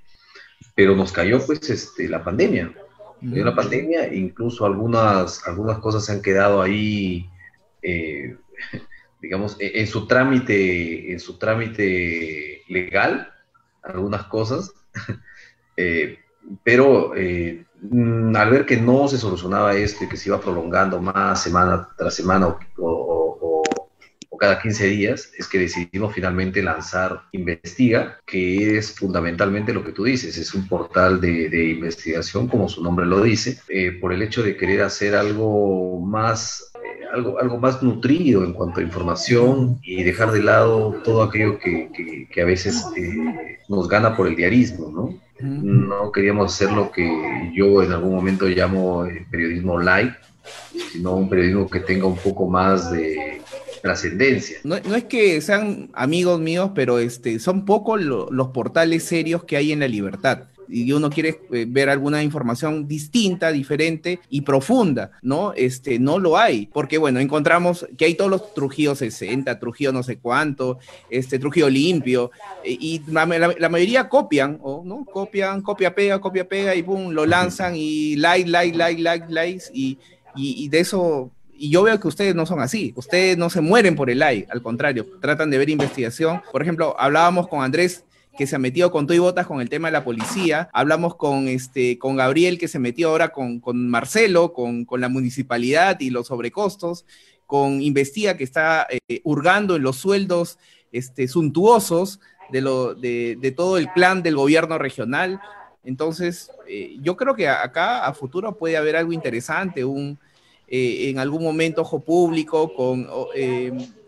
pero 0.75 0.95
nos 0.95 1.11
cayó 1.11 1.45
pues 1.45 1.69
este, 1.69 2.07
la 2.07 2.23
pandemia. 2.23 2.73
Cayó 3.21 3.45
la 3.45 3.55
pandemia, 3.55 4.11
incluso 4.13 4.65
algunas, 4.65 5.47
algunas 5.47 5.77
cosas 5.77 6.05
se 6.05 6.11
han 6.11 6.23
quedado 6.23 6.59
ahí. 6.61 7.29
Eh, 7.83 8.35
digamos, 9.21 9.55
e-, 9.59 9.79
en 9.79 9.87
su 9.87 10.07
trámite, 10.07 11.11
en 11.11 11.19
su 11.19 11.37
trámite 11.37 12.63
legal, 12.67 13.31
algunas 13.83 14.23
cosas, 14.23 14.73
eh, 15.77 16.19
pero 16.63 17.15
eh, 17.15 17.65
mm, 17.81 18.35
al 18.35 18.49
ver 18.49 18.65
que 18.65 18.77
no 18.77 19.07
se 19.07 19.17
solucionaba 19.17 19.75
esto 19.75 20.03
y 20.03 20.09
que 20.09 20.17
se 20.17 20.29
iba 20.29 20.41
prolongando 20.41 20.99
más 20.99 21.43
semana 21.43 21.87
tras 21.97 22.15
semana 22.15 22.47
o, 22.47 22.57
cada 24.41 24.59
15 24.59 24.87
días, 24.87 25.31
es 25.37 25.47
que 25.47 25.59
decidimos 25.59 26.15
finalmente 26.15 26.63
lanzar 26.63 27.25
Investiga, 27.31 28.17
que 28.25 28.75
es 28.75 28.95
fundamentalmente 28.95 29.71
lo 29.71 29.83
que 29.83 29.91
tú 29.91 30.05
dices, 30.05 30.35
es 30.35 30.55
un 30.55 30.67
portal 30.67 31.21
de, 31.21 31.47
de 31.47 31.69
investigación, 31.69 32.47
como 32.47 32.67
su 32.67 32.81
nombre 32.81 33.05
lo 33.05 33.21
dice, 33.21 33.59
eh, 33.69 33.91
por 33.91 34.11
el 34.11 34.23
hecho 34.23 34.41
de 34.41 34.57
querer 34.57 34.81
hacer 34.81 35.13
algo 35.13 35.99
más 35.99 36.71
algo, 37.13 37.39
algo 37.39 37.59
más 37.59 37.83
nutrido 37.83 38.43
en 38.43 38.53
cuanto 38.53 38.79
a 38.79 38.83
información 38.83 39.79
y 39.83 40.01
dejar 40.01 40.31
de 40.31 40.41
lado 40.41 41.01
todo 41.03 41.21
aquello 41.21 41.59
que, 41.59 41.91
que, 41.93 42.27
que 42.27 42.41
a 42.41 42.45
veces 42.45 42.83
eh, 42.97 43.59
nos 43.69 43.87
gana 43.87 44.17
por 44.17 44.27
el 44.27 44.35
diarismo, 44.35 44.89
¿no? 44.89 45.19
No 45.39 46.11
queríamos 46.11 46.51
hacer 46.51 46.71
lo 46.71 46.91
que 46.91 47.51
yo 47.53 47.83
en 47.83 47.91
algún 47.91 48.15
momento 48.15 48.47
llamo 48.47 49.05
eh, 49.05 49.23
periodismo 49.29 49.79
light, 49.79 50.13
sino 50.91 51.15
un 51.15 51.29
periodismo 51.29 51.69
que 51.69 51.79
tenga 51.81 52.07
un 52.07 52.17
poco 52.17 52.47
más 52.47 52.91
de 52.91 53.41
trascendencia. 53.81 54.57
No, 54.63 54.75
es 54.75 55.03
que 55.05 55.41
sean 55.41 55.89
amigos 55.93 56.39
míos, 56.39 56.71
pero 56.75 56.99
este, 56.99 57.39
son 57.39 57.65
pocos 57.65 58.01
lo, 58.01 58.29
los 58.31 58.49
portales 58.49 59.03
serios 59.03 59.43
que 59.43 59.57
hay 59.57 59.71
en 59.71 59.79
la 59.79 59.87
libertad 59.87 60.47
y 60.71 60.91
uno 60.93 61.09
quiere 61.09 61.41
eh, 61.51 61.65
ver 61.67 61.89
alguna 61.89 62.23
información 62.23 62.87
distinta, 62.87 63.51
diferente 63.51 64.19
y 64.29 64.41
profunda, 64.41 65.11
¿no? 65.21 65.53
Este, 65.53 65.99
no 65.99 66.17
lo 66.17 66.37
hay, 66.37 66.67
porque 66.67 66.97
bueno, 66.97 67.19
encontramos 67.19 67.85
que 67.97 68.05
hay 68.05 68.15
todos 68.15 68.31
los 68.31 68.53
Trujillo 68.53 68.95
60, 68.95 69.59
Trujillo 69.59 69.91
no 69.91 70.03
sé 70.03 70.17
cuánto, 70.17 70.79
este, 71.09 71.39
Trujillo 71.39 71.69
limpio, 71.69 72.31
y 72.63 73.01
la, 73.07 73.25
la, 73.25 73.53
la 73.57 73.69
mayoría 73.69 74.07
copian, 74.07 74.59
¿o 74.61 74.83
¿no? 74.85 75.05
Copian, 75.05 75.61
copia, 75.61 75.93
pega, 75.93 76.19
copia, 76.19 76.47
pega, 76.47 76.73
y 76.75 76.83
pum, 76.83 77.11
lo 77.11 77.25
lanzan 77.25 77.73
y 77.75 78.15
like, 78.15 78.49
like, 78.49 78.75
like, 78.77 79.01
like, 79.01 79.25
likes, 79.29 79.65
y, 79.73 79.97
y, 80.35 80.65
y 80.65 80.69
de 80.69 80.79
eso 80.79 81.31
y 81.61 81.69
yo 81.69 81.83
veo 81.83 81.99
que 81.99 82.07
ustedes 82.07 82.33
no 82.33 82.47
son 82.47 82.59
así, 82.59 82.91
ustedes 82.95 83.37
no 83.37 83.51
se 83.51 83.61
mueren 83.61 83.95
por 83.95 84.09
el 84.09 84.17
like, 84.17 84.47
al 84.51 84.63
contrario, 84.63 85.05
tratan 85.21 85.51
de 85.51 85.59
ver 85.59 85.69
investigación. 85.69 86.41
Por 86.51 86.63
ejemplo, 86.63 86.95
hablábamos 86.97 87.47
con 87.47 87.61
Andrés 87.61 88.03
que 88.35 88.47
se 88.47 88.55
ha 88.55 88.59
metido 88.59 88.91
con 88.91 89.05
todo 89.05 89.13
y 89.13 89.19
botas 89.19 89.45
con 89.45 89.61
el 89.61 89.69
tema 89.69 89.89
de 89.89 89.91
la 89.91 90.03
policía. 90.03 90.71
Hablamos 90.73 91.15
con, 91.15 91.47
este, 91.47 91.99
con 91.99 92.15
Gabriel, 92.15 92.57
que 92.57 92.67
se 92.67 92.79
metió 92.79 93.09
ahora 93.09 93.29
con, 93.29 93.59
con 93.59 93.87
Marcelo, 93.87 94.53
con, 94.53 94.85
con, 94.85 95.01
la 95.01 95.09
municipalidad 95.09 95.99
y 95.99 96.09
los 96.09 96.27
sobrecostos, 96.27 97.05
con 97.45 97.83
Investiga, 97.83 98.37
que 98.37 98.43
está 98.43 98.87
eh, 98.89 99.21
hurgando 99.23 99.75
en 99.75 99.83
los 99.83 99.97
sueldos 99.97 100.57
este, 100.91 101.27
suntuosos 101.27 102.21
de, 102.51 102.61
lo, 102.61 102.95
de, 102.95 103.53
todo 103.55 103.77
el 103.77 103.87
plan 103.93 104.23
del 104.23 104.35
gobierno 104.35 104.79
regional. 104.79 105.39
Entonces, 105.83 106.49
eh, 106.67 106.97
yo 107.01 107.15
creo 107.17 107.35
que 107.35 107.47
acá 107.47 108.07
a 108.07 108.15
futuro 108.15 108.57
puede 108.57 108.77
haber 108.77 108.95
algo 108.95 109.13
interesante, 109.13 109.85
un, 109.85 110.17
eh, 110.71 111.09
en 111.09 111.19
algún 111.19 111.43
momento 111.43 111.81
ojo 111.81 111.99
público, 111.99 112.73
con 112.73 113.07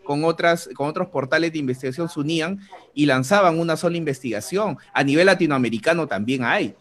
con, 0.04 0.24
otras, 0.24 0.70
con 0.76 0.88
otros 0.88 1.08
portales 1.10 1.52
de 1.54 1.60
investigación 1.60 2.10
se 2.10 2.20
unían 2.20 2.60
y 2.94 3.06
lanzaban 3.06 3.60
una 3.60 3.76
sola 3.76 3.98
investigación. 3.98 4.78
A 4.94 5.04
nivel 5.04 5.26
latinoamericano 5.26 6.08
también 6.08 6.44
hay. 6.44 6.76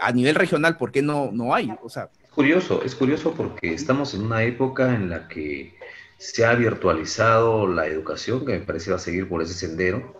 A 0.00 0.12
nivel 0.12 0.34
regional, 0.34 0.76
¿por 0.76 0.90
qué 0.90 1.02
no, 1.02 1.30
no 1.32 1.54
hay? 1.54 1.70
O 1.82 1.88
sea, 1.88 2.10
es 2.22 2.30
curioso, 2.30 2.82
es 2.84 2.94
curioso 2.94 3.32
porque 3.32 3.72
estamos 3.72 4.12
en 4.14 4.22
una 4.22 4.42
época 4.42 4.94
en 4.94 5.08
la 5.08 5.28
que 5.28 5.74
se 6.18 6.44
ha 6.44 6.54
virtualizado 6.54 7.68
la 7.68 7.86
educación, 7.86 8.44
que 8.44 8.52
me 8.52 8.60
parece 8.60 8.90
va 8.90 8.96
a 8.96 9.00
seguir 9.00 9.28
por 9.28 9.40
ese 9.40 9.54
sendero, 9.54 10.16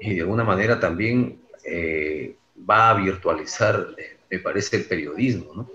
y 0.00 0.14
de 0.14 0.22
alguna 0.22 0.44
manera 0.44 0.80
también 0.80 1.40
eh, 1.64 2.36
va 2.68 2.90
a 2.90 2.94
virtualizar, 2.94 3.88
me 4.30 4.38
parece, 4.38 4.76
el 4.76 4.84
periodismo, 4.84 5.52
¿no? 5.54 5.70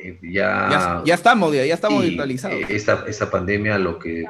Eh, 0.00 0.18
ya, 0.22 0.68
ya, 0.70 1.02
ya, 1.04 1.14
estamos, 1.14 1.52
ya 1.54 1.62
estamos 1.74 2.02
virtualizados. 2.02 2.58
Esta, 2.68 3.04
esta 3.08 3.30
pandemia 3.30 3.78
lo 3.78 3.98
que 3.98 4.24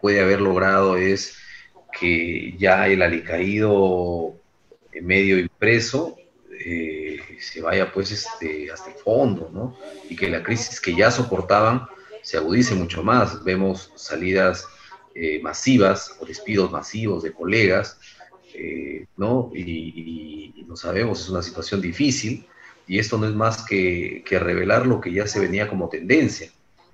puede 0.00 0.20
haber 0.20 0.40
logrado 0.40 0.96
es 0.96 1.36
que 1.98 2.54
ya 2.56 2.88
el 2.88 3.02
alicaído 3.02 4.34
medio 5.02 5.38
impreso 5.38 6.16
eh, 6.62 7.20
se 7.38 7.62
vaya 7.62 7.90
pues 7.92 8.10
este, 8.10 8.70
hasta 8.70 8.90
el 8.90 8.96
fondo, 8.96 9.50
¿no? 9.52 9.76
Y 10.08 10.16
que 10.16 10.28
la 10.28 10.42
crisis 10.42 10.80
que 10.80 10.94
ya 10.94 11.10
soportaban 11.10 11.86
se 12.22 12.36
agudice 12.36 12.74
mucho 12.74 13.02
más. 13.02 13.42
Vemos 13.44 13.92
salidas 13.96 14.66
eh, 15.14 15.40
masivas 15.42 16.16
o 16.20 16.26
despidos 16.26 16.70
masivos 16.70 17.22
de 17.22 17.32
colegas, 17.32 17.98
eh, 18.54 19.06
¿no? 19.16 19.50
Y, 19.54 19.60
y, 19.62 20.52
y, 20.56 20.64
no 20.64 20.76
sabemos, 20.76 21.20
es 21.20 21.28
una 21.30 21.42
situación 21.42 21.80
difícil 21.80 22.46
y 22.90 22.98
esto 22.98 23.18
no 23.18 23.28
es 23.28 23.36
más 23.36 23.64
que, 23.64 24.24
que 24.26 24.40
revelar 24.40 24.84
lo 24.84 25.00
que 25.00 25.12
ya 25.12 25.24
se 25.24 25.38
venía 25.38 25.68
como 25.68 25.88
tendencia. 25.88 26.50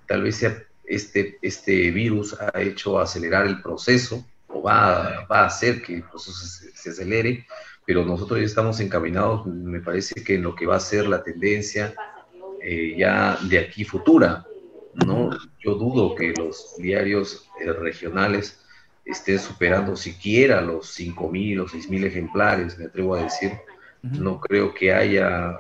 Tal 0.07 0.25
vez 0.25 0.45
este, 0.85 1.39
este 1.41 1.91
virus 1.91 2.37
ha 2.39 2.61
hecho 2.61 3.01
acelerar 3.01 3.47
el 3.47 3.63
proceso 3.63 4.23
o 4.47 4.61
va, 4.61 5.27
va 5.27 5.41
a 5.41 5.47
hacer 5.47 5.81
que 5.81 5.95
el 5.95 6.03
proceso 6.03 6.47
se, 6.47 6.71
se, 6.77 6.91
acelere, 6.91 7.47
pero 7.87 8.05
nosotros 8.05 8.41
ya 8.41 8.45
estamos 8.45 8.79
encaminados, 8.81 9.47
me 9.47 9.81
parece 9.81 10.23
que 10.23 10.35
en 10.35 10.43
lo 10.43 10.55
que 10.55 10.67
va 10.67 10.77
a 10.77 10.81
ser 10.81 11.09
la 11.09 11.25
tendencia 11.25 11.95
eh, 12.61 12.95
ya 12.99 13.39
de 13.49 13.59
aquí 13.59 13.83
futura, 13.83 14.47
¿no? 14.93 15.31
Yo 15.65 15.77
dudo 15.77 16.15
que 16.15 16.35
los 16.37 16.75
diarios 16.77 17.49
eh, 17.59 17.73
regionales 17.73 18.61
estén 19.03 19.39
superando 19.39 19.97
siquiera 19.97 20.61
los 20.61 21.01
5.000 21.01 21.61
o 21.63 21.67
6.000 21.67 22.05
ejemplares, 22.05 22.79
me 22.79 22.85
atrevo 22.85 23.15
a 23.15 23.23
decir. 23.23 23.53
No 24.03 24.39
creo 24.39 24.73
que 24.73 24.93
haya 24.93 25.59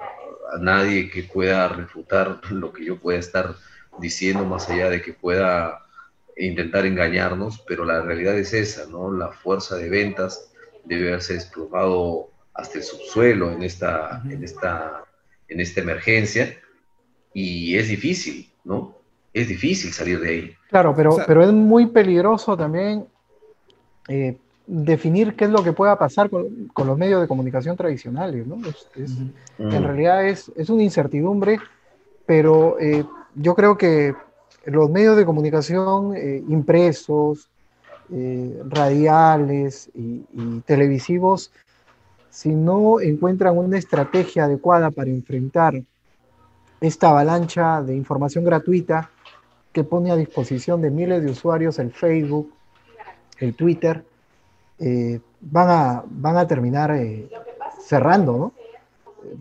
a 0.52 0.58
nadie 0.58 1.10
que 1.10 1.22
pueda 1.24 1.68
refutar 1.68 2.40
lo 2.50 2.72
que 2.72 2.84
yo 2.84 2.98
pueda 2.98 3.18
estar 3.18 3.54
diciendo, 3.98 4.44
más 4.44 4.68
allá 4.68 4.90
de 4.90 5.02
que 5.02 5.12
pueda 5.12 5.82
intentar 6.36 6.84
engañarnos, 6.84 7.60
pero 7.66 7.84
la 7.84 8.02
realidad 8.02 8.36
es 8.38 8.52
esa, 8.52 8.86
¿no? 8.86 9.10
La 9.10 9.28
fuerza 9.28 9.76
de 9.76 9.88
ventas 9.88 10.50
debe 10.84 11.08
haberse 11.08 11.34
desplomado 11.34 12.30
hasta 12.52 12.78
el 12.78 12.84
subsuelo 12.84 13.52
en 13.52 13.62
esta, 13.62 14.22
en 14.28 14.44
esta, 14.44 15.04
en 15.48 15.60
esta 15.60 15.80
emergencia 15.80 16.58
y 17.32 17.76
es 17.76 17.88
difícil, 17.88 18.50
¿no? 18.64 18.98
Es 19.32 19.48
difícil 19.48 19.92
salir 19.92 20.20
de 20.20 20.28
ahí. 20.28 20.56
Claro, 20.68 20.94
pero, 20.94 21.16
pero 21.26 21.42
es 21.42 21.52
muy 21.52 21.86
peligroso 21.86 22.56
también 22.56 23.06
eh, 24.08 24.38
definir 24.66 25.36
qué 25.36 25.44
es 25.44 25.50
lo 25.50 25.62
que 25.62 25.72
pueda 25.72 25.98
pasar 25.98 26.28
con, 26.28 26.68
los 26.76 26.98
medios 26.98 27.20
de 27.20 27.28
comunicación 27.28 27.76
tradicionales, 27.76 28.46
¿no? 28.46 28.58
En 29.58 29.82
realidad 29.82 30.26
es, 30.26 30.50
es, 30.56 30.70
una 30.70 30.82
incertidumbre, 30.82 31.58
pero 32.26 32.78
eh, 32.80 33.04
yo 33.34 33.54
creo 33.54 33.76
que 33.76 34.14
los 34.64 34.90
medios 34.90 35.16
de 35.16 35.24
comunicación 35.24 36.14
eh, 36.16 36.42
impresos, 36.48 37.48
radiales 38.68 39.90
y, 39.92 40.24
y, 40.32 40.60
televisivos, 40.64 41.50
si 42.30 42.50
no 42.50 43.00
encuentran 43.00 43.58
una 43.58 43.78
estrategia 43.78 44.44
adecuada 44.44 44.92
para 44.92 45.10
enfrentar 45.10 45.82
esta 46.80 47.10
avalancha 47.10 47.82
de 47.82 47.96
información 47.96 48.44
gratuita 48.44 49.10
que 49.72 49.82
pone 49.82 50.12
a 50.12 50.16
disposición 50.16 50.80
de 50.80 50.90
miles 50.90 51.22
de 51.22 51.32
usuarios 51.32 51.78
el 51.80 51.90
Facebook, 51.90 52.52
el 53.38 53.54
Twitter, 53.54 54.04
eh, 54.78 55.20
van, 55.40 55.70
a, 55.70 56.04
van 56.06 56.36
a 56.36 56.46
terminar 56.46 56.90
eh, 56.90 57.28
cerrando, 57.80 58.36
¿no? 58.36 58.52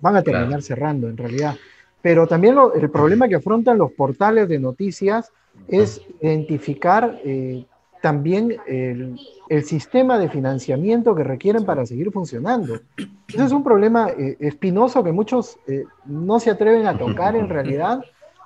Van 0.01 0.15
a 0.15 0.21
terminar 0.21 0.61
cerrando 0.61 1.09
en 1.09 1.17
realidad. 1.17 1.55
Pero 2.01 2.27
también 2.27 2.55
el 2.75 2.89
problema 2.89 3.27
que 3.27 3.35
afrontan 3.35 3.77
los 3.77 3.91
portales 3.91 4.47
de 4.47 4.59
noticias 4.59 5.31
es 5.67 6.01
identificar 6.21 7.19
eh, 7.23 7.65
también 8.01 8.55
el, 8.67 9.19
el, 9.49 9.63
sistema 9.63 10.17
de 10.19 10.29
financiamiento 10.29 11.15
que 11.15 11.23
requieren 11.23 11.65
para 11.65 11.85
seguir 11.85 12.11
funcionando. 12.11 12.79
Ese 13.27 13.43
es 13.43 13.51
un 13.51 13.63
problema 13.63 14.09
espinoso 14.39 15.03
que 15.03 15.11
muchos 15.11 15.57
no 16.05 16.39
se 16.39 16.51
atreven 16.51 16.85
a 16.85 16.97
tocar 16.97 17.35
en 17.35 17.49
realidad, 17.49 18.01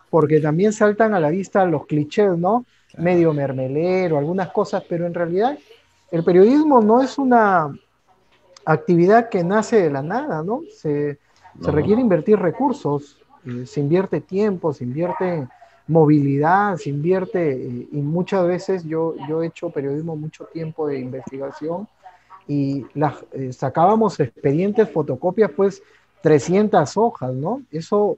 porque 0.10 0.40
también 0.40 0.72
saltan 0.72 1.14
a 1.14 1.20
la 1.20 1.30
vista 1.30 1.66
los 1.66 1.86
clichés, 1.86 2.38
¿no? 2.38 2.66
Medio 2.98 3.34
mermelero, 3.34 4.18
algunas 4.18 4.50
cosas, 4.50 4.84
pero 4.88 5.06
en 5.06 5.14
realidad 5.14 5.58
el 6.12 6.24
periodismo 6.24 6.82
no 6.82 7.02
es 7.02 7.18
una 7.18 7.74
actividad 8.66 9.30
que 9.30 9.44
nace 9.44 9.82
de 9.82 9.90
la 9.90 10.02
nada, 10.02 10.44
¿no? 10.44 10.62
Se, 10.76 11.18
requiere 11.62 12.02
invertir 12.02 12.40
recursos, 12.40 13.18
eh, 13.46 13.66
se 13.66 13.80
invierte 13.82 14.22
tiempo, 14.22 14.72
se 14.72 14.86
invierte 14.86 15.48
movilidad, 15.88 16.78
se 16.78 16.90
invierte, 16.90 17.52
eh, 17.52 17.88
y 17.92 17.98
muchas 18.02 18.48
veces 18.48 18.86
yo, 18.86 19.16
yo 19.28 19.42
he 19.42 19.48
hecho 19.48 19.70
periodismo 19.70 20.16
mucho 20.16 20.46
tiempo 20.46 20.88
de 20.88 21.00
investigación 21.00 21.88
y 22.48 22.86
las, 22.94 23.16
eh, 23.34 23.52
sacábamos 23.52 24.20
expedientes, 24.20 24.90
fotocopias, 24.90 25.52
pues 25.52 25.82
300 26.22 26.96
hojas, 26.98 27.34
¿no? 27.34 27.64
Eso 27.72 28.18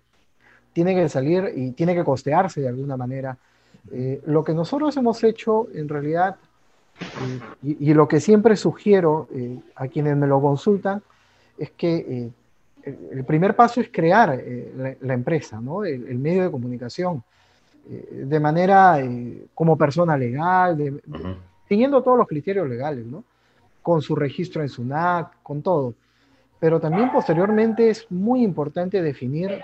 tiene 0.73 0.93
que 0.93 1.09
salir 1.09 1.51
y 1.55 1.71
tiene 1.71 1.95
que 1.95 2.03
costearse 2.03 2.61
de 2.61 2.69
alguna 2.69 2.97
manera. 2.97 3.37
lo 4.25 4.43
que 4.43 4.53
nosotros 4.53 4.95
hemos 4.95 5.23
hecho 5.23 5.67
en 5.73 5.89
realidad 5.89 6.35
y, 7.63 7.93
lo 7.93 8.07
que 8.07 8.19
siempre 8.19 8.55
sugiero 8.55 9.27
eh, 9.33 9.59
a 9.75 9.87
quienes 9.87 10.15
me 10.17 10.27
lo 10.27 10.41
consultan 10.41 11.01
es 11.57 11.71
que 11.71 11.95
eh, 11.95 12.29
el, 13.11 13.23
primer 13.25 13.55
paso 13.55 13.81
es 13.81 13.89
crear 13.91 14.39
eh, 14.39 14.97
la, 14.99 15.13
empresa, 15.13 15.59
¿no? 15.61 15.83
el, 15.83 16.17
medio 16.17 16.43
de 16.43 16.51
comunicación, 16.51 17.23
de 17.83 18.39
manera 18.39 18.99
como 19.55 19.75
persona 19.75 20.15
legal, 20.15 20.77
de, 20.77 21.01
siguiendo 21.67 22.03
todos 22.03 22.17
los 22.17 22.27
criterios 22.27 22.69
legales, 22.69 23.05
¿no? 23.05 23.23
con 23.81 24.03
su 24.03 24.15
registro 24.15 24.61
en 24.61 24.69
SUNAC, 24.69 25.41
con 25.41 25.63
todo. 25.63 25.95
Pero 26.59 26.79
también 26.79 27.11
posteriormente 27.11 27.89
es 27.89 28.05
muy 28.11 28.43
importante 28.43 29.01
definir 29.01 29.59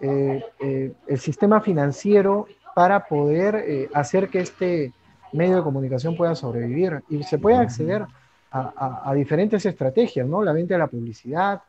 el 0.00 1.18
sistema 1.18 1.60
financiero 1.60 2.46
para 2.74 3.06
poder 3.06 3.88
hacer 3.94 4.28
que 4.28 4.40
este 4.40 4.92
medio 5.34 5.56
de 5.56 5.62
comunicación 5.62 6.16
pueda 6.16 6.34
sobrevivir 6.34 7.02
y 7.10 7.22
se 7.22 7.38
puede 7.38 7.56
acceder 7.56 8.06
a, 8.56 9.12
diferentes 9.16 9.66
estrategias, 9.66 10.28
¿no? 10.28 10.44
La 10.44 10.52
venta 10.52 10.74
de 10.74 10.78
la 10.78 10.86
publicidad, 10.86 11.60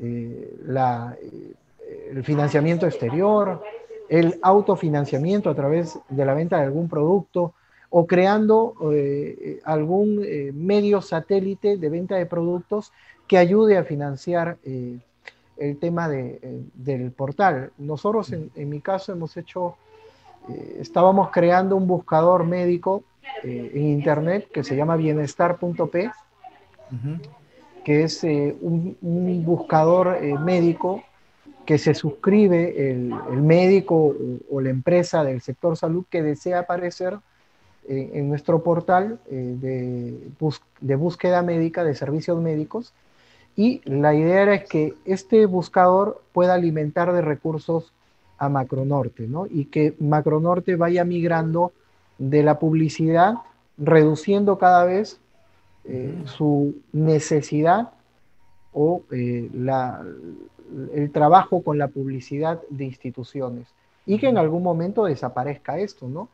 eh, 0.00 0.56
eh, 0.68 2.10
el 2.12 2.22
financiamiento 2.22 2.86
exterior, 2.86 3.60
el 4.08 4.38
autofinanciamiento 4.40 5.50
a 5.50 5.54
través 5.56 5.98
de 6.08 6.24
la 6.24 6.34
venta 6.34 6.58
de 6.58 6.66
algún 6.66 6.88
producto 6.88 7.54
o 7.90 8.06
creando 8.06 8.74
eh, 8.92 9.60
algún 9.64 10.24
medio 10.54 11.00
satélite 11.02 11.76
de 11.76 11.88
venta 11.88 12.14
de 12.14 12.26
productos 12.26 12.92
que 13.26 13.36
ayude 13.36 13.76
a 13.76 13.82
financiar 13.82 14.58
el 14.62 15.78
tema 15.80 16.08
del 16.08 17.10
portal. 17.16 17.72
Nosotros, 17.78 18.32
en, 18.32 18.52
en 18.54 18.68
mi 18.68 18.80
caso, 18.80 19.10
hemos 19.10 19.36
hecho 19.36 19.74
estábamos 20.78 21.30
creando 21.30 21.76
un 21.76 21.86
buscador 21.86 22.44
médico 22.44 23.02
eh, 23.42 23.70
en 23.74 23.86
internet 23.88 24.48
que 24.52 24.64
se 24.64 24.76
llama 24.76 24.96
bienestar.p, 24.96 26.10
que 27.84 28.04
es 28.04 28.24
eh, 28.24 28.56
un, 28.60 28.96
buscador 29.44 30.20
médico 30.40 31.02
que 31.66 31.78
se 31.78 31.94
suscribe 31.94 32.90
el, 32.90 33.12
médico 33.42 34.14
o, 34.50 34.60
la 34.60 34.70
empresa 34.70 35.22
del 35.22 35.42
sector 35.42 35.76
salud 35.76 36.04
que 36.08 36.22
desea 36.22 36.60
aparecer 36.60 37.18
en 37.86 38.28
nuestro 38.28 38.62
portal 38.62 39.18
de, 39.30 40.30
de 40.80 40.96
búsqueda 40.96 41.42
médica 41.42 41.84
de 41.84 41.94
servicios 41.94 42.38
médicos 42.40 42.92
y 43.58 43.80
la 43.86 44.14
idea 44.14 44.42
era 44.42 44.62
que 44.62 44.94
este 45.04 45.44
buscador 45.44 46.22
pueda 46.32 46.54
alimentar 46.54 47.12
de 47.12 47.22
recursos 47.22 47.92
a 48.38 48.48
Macronorte, 48.48 49.26
¿no? 49.26 49.46
Y 49.50 49.64
que 49.64 49.96
Macronorte 49.98 50.76
vaya 50.76 51.04
migrando 51.04 51.72
de 52.18 52.42
la 52.42 52.58
publicidad, 52.58 53.34
reduciendo 53.76 54.58
cada 54.58 54.84
vez 54.84 55.20
eh, 55.84 56.22
su 56.26 56.74
necesidad 56.92 57.92
o 58.72 59.02
eh, 59.10 59.48
el 60.94 61.10
trabajo 61.12 61.62
con 61.62 61.78
la 61.78 61.88
publicidad 61.88 62.60
de 62.68 62.84
instituciones 62.84 63.68
y 64.04 64.18
que 64.18 64.28
en 64.28 64.36
algún 64.36 64.62
momento 64.62 65.04
desaparezca 65.04 65.78
esto, 65.78 66.08
¿no? 66.08 66.28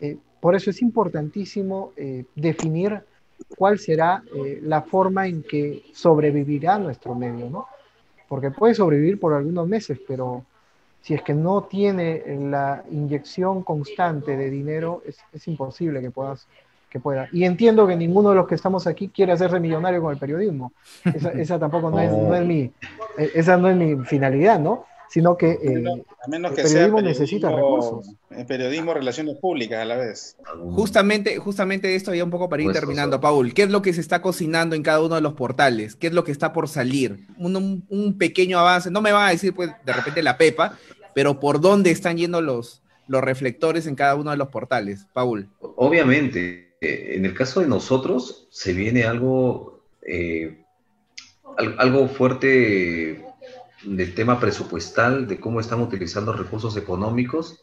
Eh, 0.00 0.16
por 0.40 0.54
eso 0.54 0.70
es 0.70 0.82
importantísimo 0.82 1.92
definir 2.34 3.00
cuál 3.56 3.78
será 3.78 4.22
la 4.60 4.82
forma 4.82 5.26
en 5.26 5.42
que 5.42 5.82
sobrevivirá 5.94 6.78
nuestro 6.78 7.14
medio, 7.14 7.48
¿no? 7.48 7.66
Porque 8.28 8.50
puede 8.50 8.74
sobrevivir 8.74 9.18
por 9.18 9.32
algunos 9.32 9.66
meses, 9.66 9.98
pero 10.06 10.44
si 11.04 11.12
es 11.12 11.22
que 11.22 11.34
no 11.34 11.64
tiene 11.64 12.22
la 12.50 12.82
inyección 12.90 13.62
constante 13.62 14.38
de 14.38 14.48
dinero, 14.48 15.02
es, 15.06 15.46
imposible 15.46 16.00
que 16.00 16.10
puedas 16.10 16.46
que 16.88 16.98
pueda. 16.98 17.28
Y 17.30 17.44
entiendo 17.44 17.86
que 17.86 17.94
ninguno 17.94 18.30
de 18.30 18.36
los 18.36 18.46
que 18.46 18.54
estamos 18.54 18.86
aquí 18.86 19.08
quiere 19.08 19.32
hacerse 19.32 19.60
millonario 19.60 20.00
con 20.00 20.12
el 20.12 20.18
periodismo. 20.18 20.72
Esa, 21.04 21.58
tampoco 21.58 21.90
no, 21.90 22.00
es, 22.00 22.46
mi, 22.46 22.70
eh, 23.18 23.32
esa 23.34 23.58
no 23.58 23.68
es 23.68 23.76
mi 23.76 24.02
finalidad, 24.06 24.58
¿no? 24.58 24.86
Sino 25.10 25.36
que, 25.36 25.50
eh, 25.50 25.84
a 26.24 26.28
menos 26.28 26.52
que 26.52 26.62
el 26.62 26.68
periodismo, 26.68 27.02
necesita 27.02 27.50
recursos. 27.50 28.10
El 28.30 28.46
periodismo, 28.46 28.94
relaciones 28.94 29.36
públicas 29.36 29.80
a 29.80 29.84
la 29.84 29.96
vez. 29.96 30.36
Justamente, 30.72 31.36
justamente 31.38 31.94
esto 31.94 32.14
ya 32.14 32.24
un 32.24 32.30
poco 32.30 32.48
para 32.48 32.62
ir 32.62 32.68
pues, 32.68 32.80
terminando, 32.80 33.20
Paul. 33.20 33.52
¿Qué 33.54 33.64
es 33.64 33.70
lo 33.70 33.82
que 33.82 33.92
se 33.92 34.00
está 34.00 34.22
cocinando 34.22 34.74
en 34.74 34.82
cada 34.82 35.00
uno 35.00 35.14
de 35.14 35.20
los 35.20 35.34
portales? 35.34 35.94
¿Qué 35.94 36.06
es 36.06 36.14
lo 36.14 36.24
que 36.24 36.32
está 36.32 36.52
por 36.52 36.68
salir? 36.68 37.26
Un, 37.38 37.84
un 37.88 38.18
pequeño 38.18 38.58
avance. 38.58 38.90
No 38.90 39.02
me 39.02 39.12
van 39.12 39.28
a 39.28 39.30
decir, 39.30 39.54
pues, 39.54 39.70
de 39.84 39.92
repente 39.92 40.22
la 40.22 40.36
Pepa, 40.36 40.78
pero 41.14 41.40
¿por 41.40 41.60
dónde 41.60 41.90
están 41.90 42.16
yendo 42.16 42.40
los, 42.40 42.82
los 43.06 43.22
reflectores 43.22 43.86
en 43.86 43.94
cada 43.94 44.14
uno 44.14 44.30
de 44.30 44.36
los 44.36 44.48
portales, 44.48 45.06
Paul? 45.12 45.48
Obviamente, 45.60 46.76
en 46.80 47.24
el 47.24 47.34
caso 47.34 47.60
de 47.60 47.68
nosotros 47.68 48.46
se 48.50 48.72
viene 48.72 49.04
algo, 49.04 49.84
eh, 50.06 50.64
algo 51.78 52.08
fuerte 52.08 53.24
del 53.84 54.14
tema 54.14 54.40
presupuestal, 54.40 55.26
de 55.26 55.38
cómo 55.38 55.60
están 55.60 55.80
utilizando 55.80 56.32
recursos 56.32 56.76
económicos 56.76 57.62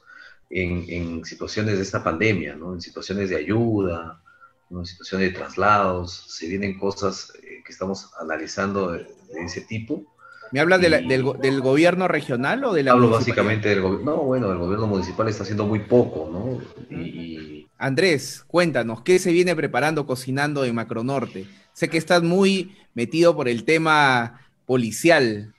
en, 0.50 1.24
situaciones 1.26 1.78
de 1.78 1.84
esta 1.84 2.04
pandemia, 2.04 2.56
¿no? 2.56 2.74
en 2.74 2.82
situaciones 2.82 3.30
de 3.30 3.38
ayuda, 3.38 4.22
en 4.70 4.86
situaciones 4.86 5.32
de 5.32 5.38
traslados, 5.38 6.26
se 6.28 6.48
vienen 6.48 6.78
cosas 6.78 7.34
eh, 7.42 7.62
que 7.66 7.72
estamos 7.72 8.10
analizando 8.20 8.92
de, 8.92 9.08
ese 9.44 9.62
tipo 9.62 10.06
¿Me 10.52 10.60
habla 10.60 10.78
del, 10.78 11.62
gobierno 11.62 12.08
regional 12.08 12.64
o 12.66 12.74
de 12.74 12.84
la 12.84 12.92
Hablo 12.92 13.10
básicamente 13.10 13.70
del 13.70 13.82
gobierno. 13.82 14.12
No, 14.12 14.24
bueno, 14.24 14.52
el 14.52 14.58
gobierno 14.58 14.88
municipal 14.88 15.28
está 15.30 15.44
haciendo 15.44 15.66
muy 15.66 15.80
poco, 15.80 16.30
¿no? 16.30 16.96
Y... 16.96 17.68
Andrés, 17.78 18.44
cuéntanos, 18.48 19.02
¿qué 19.02 19.18
se 19.18 19.32
viene 19.32 19.56
preparando, 19.56 20.06
cocinando 20.06 20.66
en 20.66 20.76
Macronorte? 20.76 21.48
Sé 21.74 21.90
que 21.90 21.98
estás 21.98 22.22
muy 22.22 22.76
metido 22.94 23.36
por 23.36 23.48
el 23.48 23.64
tema 23.64 24.42
policial, 24.66 25.54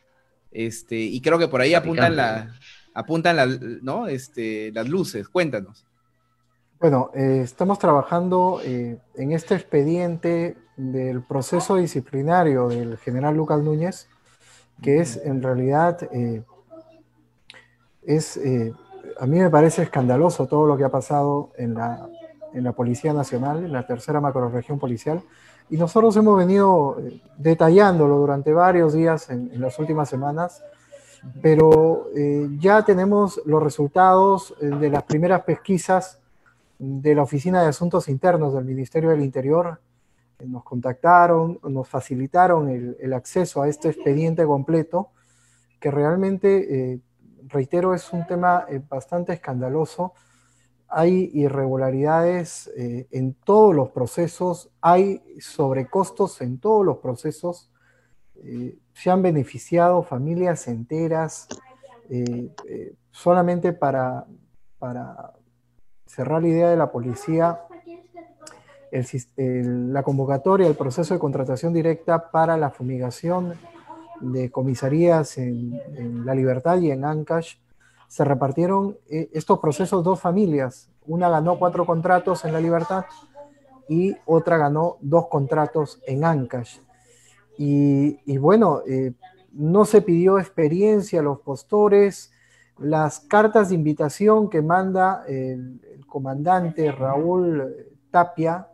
este, 0.52 0.96
y 0.96 1.20
creo 1.20 1.38
que 1.38 1.48
por 1.48 1.62
ahí 1.62 1.74
apuntan, 1.74 2.14
la, 2.16 2.55
apuntan 2.94 3.81
¿no? 3.83 4.07
este, 4.07 4.70
las 4.72 4.88
luces. 4.88 5.28
Cuéntanos. 5.28 5.87
Bueno, 6.78 7.11
eh, 7.14 7.40
estamos 7.42 7.78
trabajando 7.78 8.61
eh, 8.64 8.98
en 9.14 9.33
este 9.33 9.55
expediente 9.55 10.57
del 10.76 11.22
proceso 11.22 11.76
disciplinario 11.76 12.68
del 12.68 12.98
general 12.98 13.37
Lucas 13.37 13.62
Núñez, 13.62 14.09
que 14.81 15.01
es 15.01 15.17
en 15.17 15.43
realidad, 15.43 16.09
eh, 16.13 16.43
es, 18.03 18.41
a 19.21 19.27
mí 19.27 19.39
me 19.39 19.51
parece 19.51 19.83
escandaloso 19.83 20.47
todo 20.47 20.67
lo 20.67 20.77
que 20.77 20.85
ha 20.85 20.89
pasado 20.89 21.51
en 21.57 21.75
la, 21.75 22.09
en 22.53 22.65
la 22.65 22.73
Policía 22.73 23.13
Nacional, 23.13 23.65
en 23.65 23.73
la 23.73 23.87
tercera 23.87 24.21
macroregión 24.21 24.79
policial, 24.79 25.23
y 25.71 25.77
nosotros 25.77 26.17
hemos 26.17 26.37
venido 26.37 26.97
detallándolo 27.37 28.19
durante 28.19 28.53
varios 28.53 28.93
días 28.93 29.31
en, 29.31 29.61
las 29.61 29.79
últimas 29.79 30.09
semanas, 30.09 30.63
pero 31.41 32.09
ya 32.59 32.85
tenemos 32.85 33.41
los 33.47 33.63
resultados 33.63 34.55
de 34.61 34.91
las 34.91 35.05
primeras 35.05 35.43
pesquisas 35.43 36.19
de 36.83 37.15
la 37.15 37.23
Oficina 37.23 37.63
de 37.63 37.69
Asuntos 37.69 38.09
Internos 38.09 38.55
del 38.55 38.65
Ministerio 38.65 39.11
del 39.11 39.23
Interior 39.23 39.79
eh, 39.79 39.91
nos 40.46 40.64
contactaron, 40.64 41.59
nos 41.62 41.88
facilitaron 41.88 42.68
el, 42.68 43.12
acceso 43.12 43.62
a 43.62 43.68
este 43.68 43.88
expediente 43.90 44.44
completo, 44.44 45.11
que 45.81 45.90
realmente, 45.90 46.92
eh, 46.92 47.00
reitero, 47.48 47.94
es 47.94 48.12
un 48.12 48.26
tema 48.26 48.66
eh, 48.68 48.81
bastante 48.88 49.33
escandaloso. 49.33 50.14
Hay 50.88 51.31
irregularidades 51.33 52.70
en 52.76 53.33
todos 53.33 53.74
los 53.74 53.88
procesos, 53.90 54.70
hay 54.83 55.22
sobrecostos 55.40 56.42
en 56.42 56.59
todos 56.59 56.85
los 56.85 56.98
procesos, 56.98 57.70
se 58.92 59.11
han 59.11 59.22
beneficiado 59.22 60.02
familias 60.02 60.68
enteras 60.68 61.48
solamente 63.11 63.72
para, 63.72 64.26
para 64.78 65.33
cerrar 66.12 66.42
la 66.42 66.48
idea 66.48 66.68
de 66.68 66.76
la 66.76 66.92
policía, 66.92 67.62
la 68.92 70.02
convocatoria, 70.02 70.66
el 70.66 70.74
proceso 70.74 71.14
de 71.14 71.20
contratación 71.20 71.72
directa 71.72 72.31
para 72.31 72.57
la 72.57 72.70
fumigación 72.70 73.55
de 74.20 74.50
comisarías 74.50 75.38
en, 75.38 76.24
La 76.24 76.35
Libertad 76.35 76.78
y 76.78 76.90
en 76.90 77.05
Ancash, 77.05 77.57
se 78.09 78.24
repartieron 78.24 78.98
eh, 79.09 79.31
estos 79.33 79.59
procesos 79.59 80.05
dos 80.05 80.20
familias. 80.20 80.90
Una 81.07 81.31
ganó 81.31 81.59
cuatro 81.59 81.87
contratos 81.87 82.44
en 82.44 82.52
La 82.52 82.61
Libertad 82.61 83.05
y 83.88 84.14
otra 84.26 84.59
ganó 84.59 84.98
dos 85.00 85.28
contratos 85.28 86.00
en 86.07 86.24
Ancash. 86.24 86.78
Y, 87.59 88.38
bueno, 88.38 88.81
eh, 88.87 89.12
no 89.52 89.85
se 89.85 90.02
pidió 90.02 90.38
experiencia 90.38 91.20
a 91.20 91.22
los 91.22 91.40
postores, 91.40 92.33
las 92.78 93.20
cartas 93.20 93.68
de 93.68 93.76
invitación 93.76 94.50
que 94.50 94.62
manda 94.62 95.24
el, 95.28 95.81
comandante 96.09 96.92
Raúl 96.92 97.74
Tapia 98.11 98.68
eh, 98.68 98.72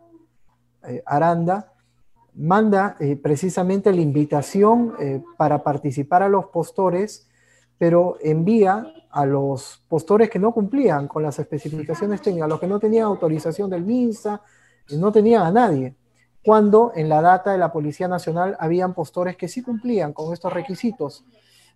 Aranda, 1.05 1.73
manda 2.35 2.95
eh, 2.99 3.15
precisamente 3.15 3.91
la 3.91 4.01
invitación 4.01 4.93
eh, 4.99 5.21
para 5.37 5.63
participar 5.63 6.23
a 6.23 6.29
los 6.29 6.45
postores, 6.47 7.27
pero 7.77 8.17
envía 8.21 8.85
a 9.11 9.25
los 9.25 9.83
postores 9.87 10.29
que 10.29 10.39
no 10.39 10.53
cumplían 10.53 11.07
con 11.07 11.23
las 11.23 11.39
especificaciones 11.39 12.21
técnicas, 12.21 12.45
a 12.45 12.49
los 12.49 12.59
que 12.59 12.67
no 12.67 12.79
tenían 12.79 13.05
autorización 13.05 13.69
del 13.69 13.83
MINSA, 13.83 14.41
no 14.97 15.11
tenían 15.11 15.43
a 15.43 15.51
nadie, 15.51 15.95
cuando 16.43 16.91
en 16.95 17.09
la 17.09 17.21
data 17.21 17.51
de 17.51 17.57
la 17.57 17.71
Policía 17.71 18.07
Nacional 18.07 18.55
habían 18.59 18.93
postores 18.93 19.35
que 19.35 19.47
sí 19.47 19.61
cumplían 19.61 20.13
con 20.13 20.33
estos 20.33 20.51
requisitos. 20.53 21.25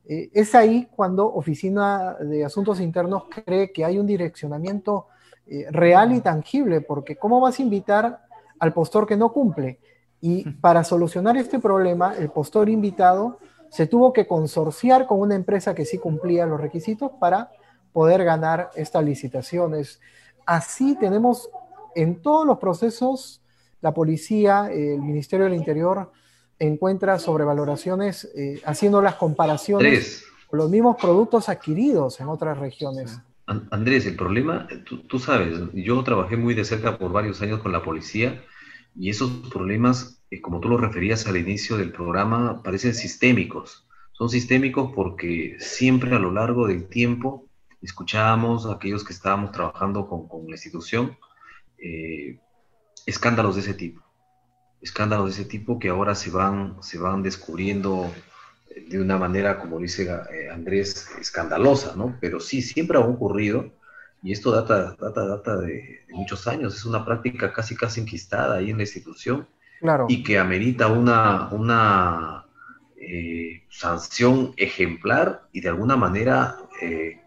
es 0.06 0.56
ahí 0.56 0.90
cuando 0.96 1.26
Oficina 1.34 2.16
de 2.16 2.44
Asuntos 2.44 2.80
Internos 2.80 3.24
cree 3.30 3.72
que 3.72 3.86
hay 3.86 3.98
un 4.00 4.06
direccionamiento 4.06 5.08
eh, 5.46 5.68
real 5.72 6.14
y 6.14 6.22
tangible, 6.22 6.80
porque 6.80 7.18
¿cómo 7.18 7.42
vas 7.42 7.60
a 7.60 7.62
invitar 7.62 8.22
al 8.60 8.74
postor 8.74 9.08
que 9.08 9.18
no 9.18 9.32
cumple? 9.32 9.80
Y 10.22 10.50
para 10.52 10.84
solucionar 10.84 11.36
este 11.38 11.60
problema, 11.60 12.16
el 12.18 12.30
postor 12.30 12.70
invitado 12.70 13.40
se 13.70 13.88
tuvo 13.88 14.14
que 14.14 14.28
consorciar 14.28 15.08
con 15.08 15.20
una 15.20 15.36
empresa 15.36 15.74
que 15.76 15.86
sí 15.86 15.98
cumplía 15.98 16.46
los 16.46 16.62
requisitos 16.62 17.12
para 17.20 17.52
poder 17.92 18.24
ganar 18.24 18.70
estas 18.76 19.04
licitaciones. 19.04 20.00
Así 20.46 20.96
tenemos 20.96 21.50
en 21.96 22.22
todos 22.22 22.46
los 22.46 22.58
procesos, 22.60 23.42
la 23.82 23.94
policía, 23.94 24.70
el 24.72 25.02
Ministerio 25.02 25.46
del 25.46 25.56
Interior 25.56 26.12
encuentra 26.60 27.20
sobrevaloraciones 27.20 28.32
eh, 28.36 28.62
haciendo 28.66 29.02
las 29.02 29.16
comparaciones 29.16 30.24
con 30.50 30.60
los 30.60 30.70
mismos 30.70 30.96
productos 31.02 31.50
adquiridos 31.50 32.20
en 32.20 32.30
otras 32.30 32.58
regiones. 32.58 33.20
Andrés, 33.46 34.06
el 34.06 34.16
problema, 34.16 34.68
tú, 34.86 35.20
sabes, 35.20 35.60
yo 35.74 36.02
trabajé 36.04 36.38
muy 36.38 36.54
de 36.54 36.64
cerca 36.64 36.98
por 36.98 37.12
varios 37.12 37.42
años 37.42 37.60
con 37.60 37.74
la 37.74 37.84
policía 37.84 38.42
y 38.96 39.10
esos 39.10 39.50
problemas, 39.52 40.24
eh, 40.32 40.40
como 40.40 40.62
tú 40.62 40.70
lo 40.70 40.78
referías 40.78 41.28
al 41.28 41.38
inicio 41.38 41.78
del 41.78 41.92
programa, 41.92 42.64
parecen 42.64 42.94
sistémicos. 42.94 43.86
Son 44.14 44.30
sistémicos 44.30 44.92
porque 44.96 45.58
siempre 45.60 46.16
a 46.16 46.20
lo 46.20 46.32
largo 46.32 46.68
del 46.68 46.88
tiempo 46.88 47.50
escuchábamos 47.82 48.66
a 48.66 48.74
aquellos 48.74 49.04
que 49.04 49.12
estábamos 49.12 49.52
trabajando 49.52 50.08
con, 50.08 50.46
la 50.48 50.56
institución 50.56 51.18
eh, 51.78 52.40
escándalos 53.06 53.56
de 53.56 53.62
ese 53.62 53.74
tipo. 53.74 54.02
Escándalos 54.82 55.26
de 55.26 55.42
ese 55.42 55.46
tipo 55.50 55.80
que 55.80 55.90
ahora 55.90 56.16
se 56.16 56.30
van, 56.30 56.82
se 56.82 56.98
van 56.98 57.24
descubriendo 57.24 58.10
de 58.88 59.00
una 59.00 59.18
manera, 59.18 59.60
como 59.60 59.80
dice 59.80 60.04
eh, 60.04 60.50
Andrés, 60.52 61.10
escandalosa, 61.20 61.96
¿no? 61.96 62.18
Pero 62.20 62.40
sí, 62.40 62.62
siempre 62.62 62.98
ha 62.98 63.02
ocurrido, 63.02 63.72
y 64.22 64.32
esto 64.32 64.52
data, 64.52 64.96
data, 65.00 65.26
data 65.26 65.58
de, 65.58 66.02
muchos 66.10 66.48
años, 66.48 66.76
es 66.76 66.86
una 66.86 67.04
práctica 67.04 67.52
casi, 67.52 67.76
casi 67.76 68.02
enquistada 68.02 68.58
ahí 68.58 68.70
en 68.70 68.78
la 68.78 68.84
institución, 68.84 69.48
claro. 69.80 70.06
y 70.10 70.24
que 70.24 70.38
amerita 70.38 70.88
una, 70.88 71.50
una 71.50 72.46
eh, 72.98 73.64
sanción 73.70 74.54
ejemplar 74.58 75.48
y 75.52 75.62
de 75.62 75.70
alguna 75.70 75.98
manera, 75.98 76.58
eh, 76.82 77.20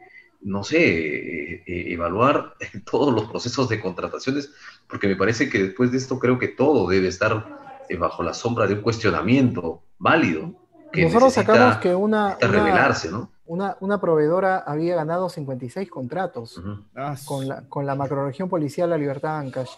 no 0.43 0.65
sé, 0.65 1.63
evaluar 1.67 2.55
todos 2.91 3.13
los 3.15 3.29
procesos 3.29 3.69
de 3.69 3.81
contrataciones, 3.81 4.53
porque 4.89 5.09
me 5.09 5.17
parece 5.17 5.51
que 5.51 5.63
después 5.63 5.91
de 5.91 5.99
esto 5.99 6.19
creo 6.19 6.39
que 6.39 6.49
todo 6.49 6.89
debe 6.89 7.09
estar 7.09 7.57
bajo 7.99 8.23
la 8.23 8.35
sombra 8.35 8.67
de 8.67 8.75
un 8.75 8.81
cuestionamiento 8.81 9.83
válido 9.99 10.66
nosotros 11.05 11.33
sacamos 11.33 11.77
que 11.79 11.95
una, 11.95 12.37
una, 13.47 13.77
una, 13.81 14.01
proveedora 14.01 14.59
había 14.59 14.97
ganado 14.97 15.29
56 15.29 15.89
contratos 15.91 16.61
ah, 16.95 17.15
con, 17.25 17.49
la, 17.49 17.63
con 17.69 17.87
la 17.87 17.95
macroregión 17.95 18.49
policial 18.49 18.91
La 18.91 18.99
Libertad 18.99 19.39
Ancash. 19.39 19.71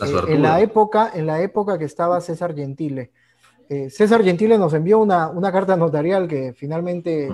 Eh, 0.00 0.20
en, 0.28 0.42
la 0.42 0.60
época, 0.60 1.10
en 1.14 1.26
la 1.26 1.40
época 1.42 1.78
que 1.78 1.84
estaba 1.84 2.20
César 2.20 2.54
Gentile. 2.54 3.10
Eh, 3.68 3.90
César 3.90 4.22
Gentile 4.22 4.58
nos 4.58 4.74
envió 4.74 4.98
una, 4.98 5.28
una 5.28 5.52
carta 5.52 5.76
notarial 5.76 6.26
que 6.26 6.52
finalmente 6.52 7.28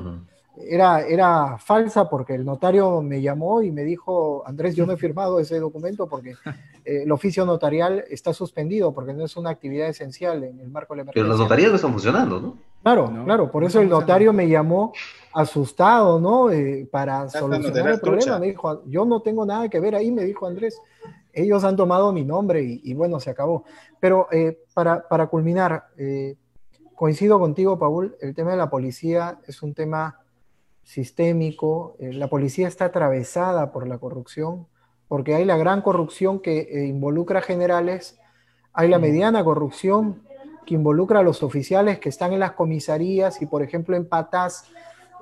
era, 0.69 1.01
era 1.07 1.59
falsa 1.59 2.09
porque 2.09 2.35
el 2.35 2.45
notario 2.45 3.03
me 3.03 3.21
llamó 3.21 3.63
y 3.63 3.71
me 3.71 3.85
dijo, 3.85 4.43
Andrés, 4.47 4.75
yo 4.75 4.87
no 4.87 4.93
he 4.93 4.97
firmado 4.97 5.39
ese 5.39 5.59
documento 5.59 6.07
porque 6.07 6.31
eh, 6.85 7.03
el 7.03 7.13
oficio 7.13 7.45
notarial 7.45 8.05
está 8.11 8.33
suspendido 8.33 8.93
porque 8.93 9.13
no 9.13 9.25
es 9.25 9.37
una 9.37 9.51
actividad 9.51 9.89
esencial 9.89 10.45
en 10.45 10.61
el 10.61 10.69
marco 10.69 10.95
de 10.95 10.99
la 10.99 11.03
emergencia. 11.03 11.23
Pero 11.23 11.29
las 11.29 11.39
notarías 11.39 11.71
no 11.71 11.77
están 11.77 11.93
funcionando, 11.93 12.41
¿no? 12.41 12.59
Claro, 12.87 13.25
claro, 13.25 13.51
por 13.51 13.65
eso 13.65 13.81
el 13.81 13.89
notario 13.89 14.33
me 14.33 14.49
llamó 14.49 14.93
asustado, 15.33 16.21
¿no? 16.21 16.51
Eh, 16.51 16.89
para 16.91 17.29
solucionar 17.29 17.89
el 17.89 18.01
problema. 18.01 18.39
Me 18.39 18.47
dijo, 18.47 18.85
yo 18.87 19.05
no 19.05 19.23
tengo 19.23 19.45
nada 19.45 19.69
que 19.69 19.81
ver 19.81 19.97
ahí, 19.97 20.13
me 20.13 20.25
dijo 20.25 20.47
Andrés. 20.47 20.81
Ellos 21.33 21.65
han 21.65 21.77
tomado 21.77 22.13
mi 22.13 22.25
nombre 22.25 22.63
y, 22.63 22.95
bueno, 22.95 23.19
se 23.19 23.31
acabó. 23.31 23.65
Pero 23.99 24.29
eh, 24.31 24.63
para, 24.73 25.07
para, 25.09 25.27
culminar, 25.27 25.89
coincido 26.95 27.39
contigo, 27.39 27.79
Paul, 27.79 28.17
el 28.21 28.35
tema 28.35 28.53
de 28.53 28.57
la 28.57 28.71
policía 28.71 29.39
es 29.47 29.63
un 29.63 29.75
tema 29.75 30.21
sistémico, 30.87 31.97
eh, 31.99 32.13
la 32.13 32.29
policía 32.29 32.69
está 32.69 32.87
atravesada 32.87 33.73
por 33.73 33.89
la 33.89 33.99
corrupción, 33.99 34.69
porque 35.09 35.35
hay 35.35 35.45
la 35.45 35.57
gran 35.57 35.83
corrupción 35.83 36.41
que 36.41 36.61
eh, 36.61 36.87
involucra 36.87 37.43
generales, 37.43 38.21
hay 38.73 38.89
la 38.89 39.01
mediana 39.01 39.43
corrupción 39.43 40.23
que 40.67 40.75
involucra 40.75 41.21
a 41.21 41.23
los 41.23 41.43
oficiales 41.43 41.99
que 41.99 42.09
están 42.09 42.33
en 42.33 42.41
las 42.41 42.53
comisarías 42.53 43.41
y, 43.41 43.47
por 43.47 43.63
ejemplo, 43.63 43.97
en 43.97 44.07
Patas 44.07 44.65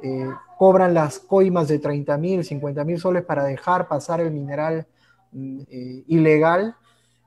eh, 0.02 0.28
cobran 0.58 0.94
las 0.94 1.20
coimas 1.20 1.68
de 1.68 1.78
30 1.78 2.18
mil, 2.18 2.44
50 2.44 2.84
mil 2.84 2.98
soles 2.98 3.24
para 3.24 3.44
dejar 3.44 3.86
pasar 3.86 4.20
el 4.20 4.30
mineral 4.30 4.86
mm, 5.32 5.60
ilegal. 6.08 6.74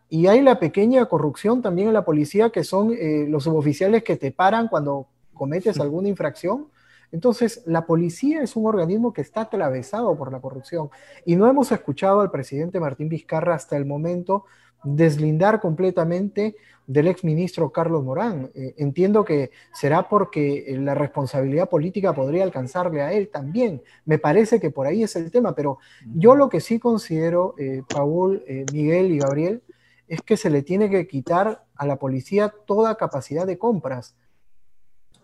Y 0.10 0.27
hay 0.27 0.41
la 0.41 0.60
pequeña 0.60 1.06
corrupción 1.06 1.62
también 1.62 1.89
en 1.89 1.93
la 1.93 2.06
policía, 2.06 2.49
que 2.49 2.63
son 2.63 2.95
los 3.30 3.43
suboficiales 3.43 4.03
que 4.03 4.15
te 4.15 4.32
paran 4.32 4.69
cuando 4.69 5.08
cometes 5.34 5.80
alguna 5.80 6.08
infracción. 6.08 6.67
Entonces, 7.12 7.63
la 7.65 7.86
policía 7.86 8.41
es 8.41 8.56
un 8.56 8.65
organismo 8.65 9.13
que 9.13 9.21
está 9.21 9.41
atravesado 9.41 10.15
por 10.17 10.32
la 10.32 10.41
corrupción. 10.41 10.89
Y 11.25 11.36
no 11.36 11.47
hemos 11.47 11.71
escuchado 11.71 12.19
al 12.19 12.32
presidente 12.32 12.80
Martín 12.80 13.08
Vizcarra 13.08 13.56
hasta 13.56 13.77
el 13.77 13.86
momento 13.86 14.45
deslindar 14.83 15.59
completamente 15.59 16.55
del 16.87 17.07
exministro 17.07 17.69
Carlos 17.71 18.03
Morán. 18.03 18.49
Eh, 18.55 18.73
entiendo 18.77 19.25
que 19.25 19.51
será 19.73 20.07
porque 20.07 20.65
la 20.79 20.95
responsabilidad 20.95 21.69
política 21.69 22.13
podría 22.13 22.43
alcanzarle 22.43 23.01
a 23.01 23.11
él 23.11 23.29
también. 23.29 23.83
Me 24.05 24.17
parece 24.17 24.59
que 24.59 24.71
por 24.71 24.87
ahí 24.87 25.03
es 25.03 25.15
el 25.17 25.29
tema, 25.29 25.53
pero 25.53 25.79
yo 26.15 26.35
lo 26.35 26.47
que 26.49 26.61
sí 26.61 26.79
considero, 26.79 27.55
eh, 27.59 27.83
Paul, 27.87 28.43
eh, 28.47 28.65
Miguel 28.71 29.11
y 29.11 29.19
Gabriel, 29.19 29.61
es 30.07 30.21
que 30.21 30.37
se 30.37 30.49
le 30.49 30.63
tiene 30.63 30.89
que 30.89 31.05
quitar 31.05 31.65
a 31.75 31.85
la 31.85 31.97
policía 31.97 32.53
toda 32.65 32.95
capacidad 32.95 33.45
de 33.45 33.57
compras. 33.57 34.15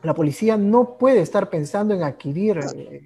La 0.02 0.14
policía 0.14 0.58
no 0.58 0.98
puede 0.98 1.22
estar 1.22 1.50
pensando 1.50 1.94
en 1.94 2.04
adquirir 2.04 2.60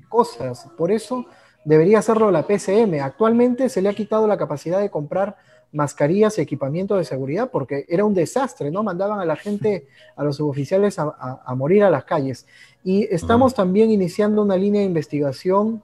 cosas, 0.10 0.68
por 0.76 0.92
eso 0.92 1.28
debería 1.64 2.00
hacerlo 2.00 2.32
la 2.32 2.48
PCM. 2.48 3.00
Actualmente 3.04 3.70
se 3.70 3.84
le 3.84 3.90
ha 3.90 3.94
quitado 3.94 4.26
la 4.26 4.38
capacidad 4.38 4.80
de 4.80 4.90
comprar 4.90 5.38
mascarillas 5.72 6.38
y 6.38 6.42
equipamiento 6.42 6.96
de 6.96 7.04
seguridad 7.04 7.50
porque 7.52 7.86
era 7.90 8.06
un 8.06 8.14
desastre, 8.14 8.72
¿no? 8.72 8.84
Mandaban 8.84 9.20
a 9.20 9.26
la 9.26 9.36
gente, 9.36 9.88
a 10.16 10.24
los 10.24 10.38
suboficiales 10.38 10.98
a, 11.00 11.54
morir 11.56 11.84
a 11.84 11.90
las 11.90 12.06
calles. 12.06 12.46
Y 12.84 13.04
estamos 13.14 13.54
también 13.54 13.92
iniciando 13.92 14.42
una 14.42 14.56
línea 14.56 14.82
de 14.82 14.88
investigación 14.88 15.84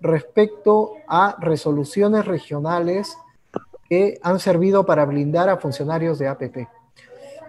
respecto 0.00 0.92
a 1.08 1.36
resoluciones 1.40 2.24
regionales 2.26 3.16
que 3.88 4.18
han 4.22 4.38
servido 4.38 4.86
para 4.86 5.04
blindar 5.04 5.48
a 5.48 5.56
funcionarios 5.56 6.18
de 6.18 6.28
APP. 6.28 6.68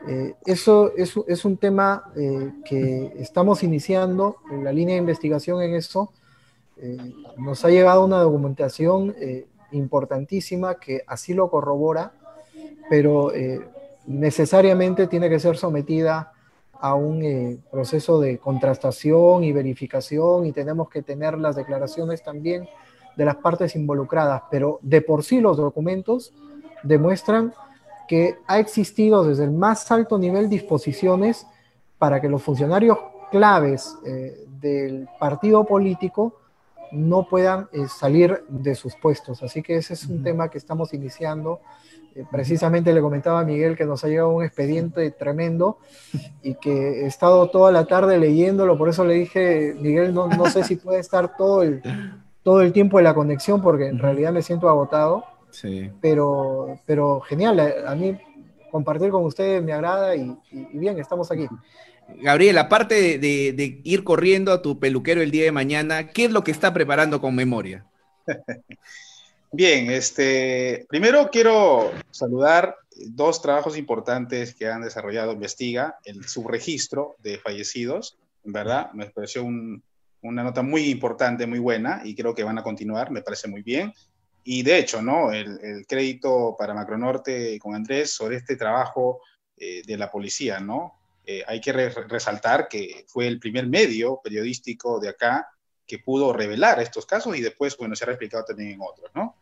Eh, 0.07 0.35
eso 0.45 0.91
es, 0.95 1.45
un 1.45 1.57
tema 1.57 2.11
eh, 2.15 2.51
que 2.63 3.13
estamos 3.17 3.63
iniciando, 3.63 4.37
en 4.51 4.63
la 4.63 4.71
línea 4.71 4.95
de 4.95 4.99
investigación 4.99 5.61
en 5.61 5.75
eso. 5.75 6.11
Eh, 6.77 6.97
nos 7.37 7.65
ha 7.65 7.69
llegado 7.69 8.05
una 8.05 8.19
documentación 8.19 9.15
importantísima 9.75 10.75
que 10.75 11.03
así 11.07 11.33
lo 11.33 11.49
corrobora, 11.49 12.11
pero 12.89 13.33
eh, 13.33 13.59
necesariamente 14.07 15.07
tiene 15.07 15.29
que 15.29 15.39
ser 15.39 15.57
sometida 15.57 16.31
a 16.79 16.95
un 16.95 17.23
eh, 17.23 17.57
proceso 17.71 18.19
de 18.19 18.37
contrastación 18.37 19.43
y 19.43 19.51
verificación 19.51 20.45
y 20.45 20.51
tenemos 20.51 20.89
que 20.89 21.01
tener 21.01 21.37
las 21.37 21.55
declaraciones 21.55 22.23
también 22.23 22.67
de 23.15 23.25
las 23.25 23.37
partes 23.37 23.75
involucradas, 23.75 24.43
pero 24.51 24.79
de 24.81 25.01
por 25.01 25.23
sí 25.23 25.39
los 25.39 25.57
documentos 25.57 26.33
demuestran 26.83 27.53
que 28.07 28.37
ha 28.45 28.59
existido 28.59 29.23
desde 29.23 29.45
el 29.45 29.51
más 29.51 29.89
alto 29.91 30.17
nivel 30.17 30.49
disposiciones 30.49 31.47
para 31.97 32.21
que 32.21 32.29
los 32.29 32.43
funcionarios 32.43 32.97
claves 33.31 33.97
eh, 34.05 34.45
del 34.61 35.07
partido 35.19 35.63
político 35.63 36.35
no 36.95 37.27
puedan 37.27 37.67
eh, 37.71 37.87
salir 37.87 38.43
de 38.47 38.75
sus 38.75 38.95
puestos. 38.95 39.43
Así 39.43 39.61
que 39.61 39.75
ese 39.75 39.93
es 39.93 40.05
un 40.05 40.23
tema 40.23 40.49
que 40.49 40.57
estamos 40.57 40.93
iniciando. 40.93 41.59
Eh, 42.15 42.25
precisamente 42.31 42.93
le 42.93 43.01
comentaba 43.01 43.41
a 43.41 43.43
Miguel 43.43 43.75
que 43.75 43.85
nos 43.85 44.03
ha 44.03 44.07
llegado 44.07 44.29
un 44.29 44.43
expediente 44.43 45.11
tremendo 45.11 45.77
y 46.41 46.55
que 46.55 47.01
he 47.01 47.05
estado 47.05 47.49
toda 47.49 47.71
la 47.71 47.85
tarde 47.85 48.17
leyéndolo, 48.17 48.77
por 48.77 48.89
eso 48.89 49.03
le 49.03 49.15
dije, 49.15 49.75
Miguel, 49.79 50.13
no, 50.13 50.27
no 50.27 50.49
sé 50.49 50.63
si 50.63 50.77
puede 50.77 50.99
estar 50.99 51.35
todo 51.35 51.61
el, 51.61 51.81
todo 52.41 52.61
el 52.61 52.71
tiempo 52.71 52.99
en 52.99 53.03
la 53.03 53.13
conexión 53.13 53.61
porque 53.61 53.87
en 53.87 53.99
realidad 53.99 54.31
me 54.31 54.41
siento 54.41 54.69
agotado. 54.69 55.25
Sí. 55.51 55.91
Pero, 56.01 56.79
pero 56.85 57.21
genial, 57.21 57.59
a 57.85 57.95
mí 57.95 58.17
compartir 58.71 59.09
con 59.09 59.23
ustedes 59.23 59.63
me 59.63 59.71
agrada 59.71 60.15
y 60.15 60.37
bien, 60.73 60.99
estamos 60.99 61.31
aquí. 61.31 61.47
Gabriel, 62.07 62.57
aparte 62.57 63.17
de, 63.17 63.81
ir 63.83 64.03
corriendo 64.03 64.51
a 64.51 64.61
tu 64.61 64.79
peluquero 64.79 65.21
el 65.21 65.31
día 65.31 65.43
de 65.43 65.51
mañana, 65.51 66.09
¿qué 66.09 66.25
es 66.25 66.31
lo 66.31 66.43
que 66.43 66.51
está 66.51 66.73
preparando 66.73 67.19
con 67.19 67.35
memoria? 67.35 67.85
Bien, 69.51 69.89
este, 69.89 70.85
primero 70.89 71.29
quiero 71.31 71.91
saludar 72.11 72.75
dos 73.07 73.41
trabajos 73.41 73.77
importantes 73.77 74.53
que 74.53 74.67
han 74.67 74.81
desarrollado 74.81 75.31
Investiga, 75.31 75.97
el 76.03 76.27
subregistro 76.27 77.15
de 77.19 77.37
fallecidos, 77.37 78.17
¿verdad? 78.43 78.91
Me 78.93 79.05
pareció 79.07 79.43
una 79.45 80.43
nota 80.43 80.61
muy 80.61 80.89
importante, 80.89 81.47
muy 81.47 81.59
buena, 81.59 82.01
y 82.03 82.15
creo 82.15 82.35
que 82.35 82.43
van 82.43 82.57
a 82.57 82.63
continuar, 82.63 83.11
me 83.11 83.21
parece 83.21 83.47
muy 83.47 83.61
bien. 83.61 83.93
Y 84.43 84.61
de 84.61 84.77
hecho, 84.77 85.01
¿no? 85.01 85.31
El, 85.31 85.85
crédito 85.87 86.55
para 86.57 86.73
Macronorte 86.73 87.57
con 87.59 87.75
Andrés 87.75 88.11
sobre 88.11 88.37
este 88.37 88.55
trabajo 88.55 89.21
eh, 89.57 89.81
de 89.85 89.97
la 89.97 90.11
policía, 90.11 90.59
¿no? 90.59 90.93
Eh, 91.27 91.43
hay 91.47 91.59
que 91.59 91.73
resaltar 91.73 92.67
que 92.67 93.05
fue 93.07 93.27
el 93.27 93.39
primer 93.39 93.67
medio 93.67 94.21
periodístico 94.23 94.99
de 94.99 95.09
acá 95.09 95.49
que 95.87 95.99
pudo 95.99 96.33
revelar 96.33 96.79
estos 96.81 97.05
casos 97.05 97.35
y 97.35 97.41
después, 97.41 97.75
bueno, 97.77 97.95
se 97.95 98.03
ha 98.03 98.07
replicado 98.07 98.45
también 98.45 98.71
en 98.71 98.81
otros, 98.81 99.09
¿no? 99.15 99.37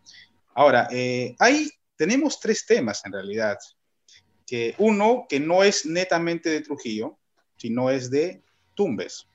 Ahora, 0.54 0.88
eh, 0.92 1.36
hay, 1.40 1.70
tenemos 1.96 2.40
tres 2.40 2.66
temas 2.66 3.06
en 3.06 3.14
realidad. 3.14 3.58
Que 4.46 4.76
uno, 4.78 5.26
que 5.28 5.40
no 5.40 5.64
es 5.64 5.86
netamente 5.86 6.50
de 6.50 6.62
Trujillo, 6.62 7.18
sino 7.58 7.90
es 7.90 8.10
de 8.12 8.44
Tumbes, 8.76 9.28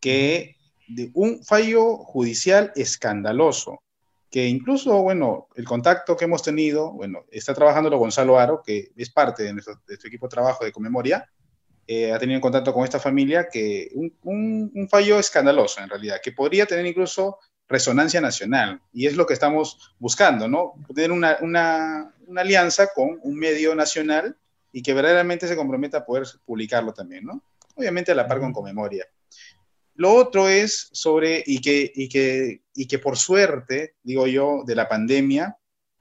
que 0.00 0.56
de 0.88 1.10
un 1.14 1.44
fallo 1.44 1.98
judicial 1.98 2.72
escandaloso, 2.74 3.82
que 4.30 4.46
incluso, 4.46 5.02
bueno, 5.02 5.48
el 5.54 5.64
contacto 5.64 6.16
que 6.16 6.24
hemos 6.24 6.42
tenido, 6.42 6.92
bueno, 6.92 7.24
está 7.30 7.54
trabajando 7.54 7.96
Gonzalo 7.96 8.38
Aro, 8.38 8.62
que 8.62 8.90
es 8.96 9.10
parte 9.10 9.44
de 9.44 9.52
nuestro, 9.52 9.80
de 9.86 9.94
equipo 9.94 10.26
de 10.26 10.30
trabajo 10.30 10.64
de 10.64 10.72
Conmemoria, 10.72 11.30
eh, 11.90 12.12
ha 12.12 12.18
tenido 12.18 12.36
en 12.36 12.42
contacto 12.42 12.74
con 12.74 12.84
esta 12.84 13.00
familia, 13.00 13.48
que 13.50 13.90
un, 14.22 14.88
fallo 14.90 15.18
escandaloso 15.18 15.80
en 15.80 15.88
realidad, 15.88 16.20
que 16.22 16.32
podría 16.32 16.66
tener 16.66 16.84
incluso 16.84 17.38
resonancia 17.66 18.20
nacional. 18.20 18.82
Y 18.92 19.06
es 19.06 19.16
lo 19.16 19.24
que 19.24 19.32
estamos 19.32 19.94
buscando, 19.98 20.48
¿no? 20.48 20.74
Tener 20.94 21.12
una, 21.12 21.38
una, 21.40 22.14
alianza 22.36 22.88
con 22.94 23.18
un 23.22 23.38
medio 23.38 23.74
nacional 23.74 24.36
y 24.70 24.82
que 24.82 24.92
verdaderamente 24.92 25.48
se 25.48 25.56
comprometa 25.56 25.98
a 25.98 26.04
poder 26.04 26.26
publicarlo 26.44 26.92
también, 26.92 27.24
¿no? 27.24 27.42
Obviamente 27.74 28.12
a 28.12 28.14
la 28.14 28.28
par 28.28 28.40
con 28.40 28.52
Comemoria. 28.52 29.06
Lo 29.94 30.12
otro 30.12 30.46
es 30.46 30.90
sobre, 30.92 31.42
y 31.46 31.62
que, 31.62 31.90
y 31.94 32.10
que, 32.10 32.64
y 32.74 32.86
que 32.86 32.98
por 32.98 33.16
suerte, 33.16 33.94
digo 34.02 34.26
yo, 34.26 34.62
de 34.66 34.74
la 34.74 34.90
pandemia, 34.90 35.56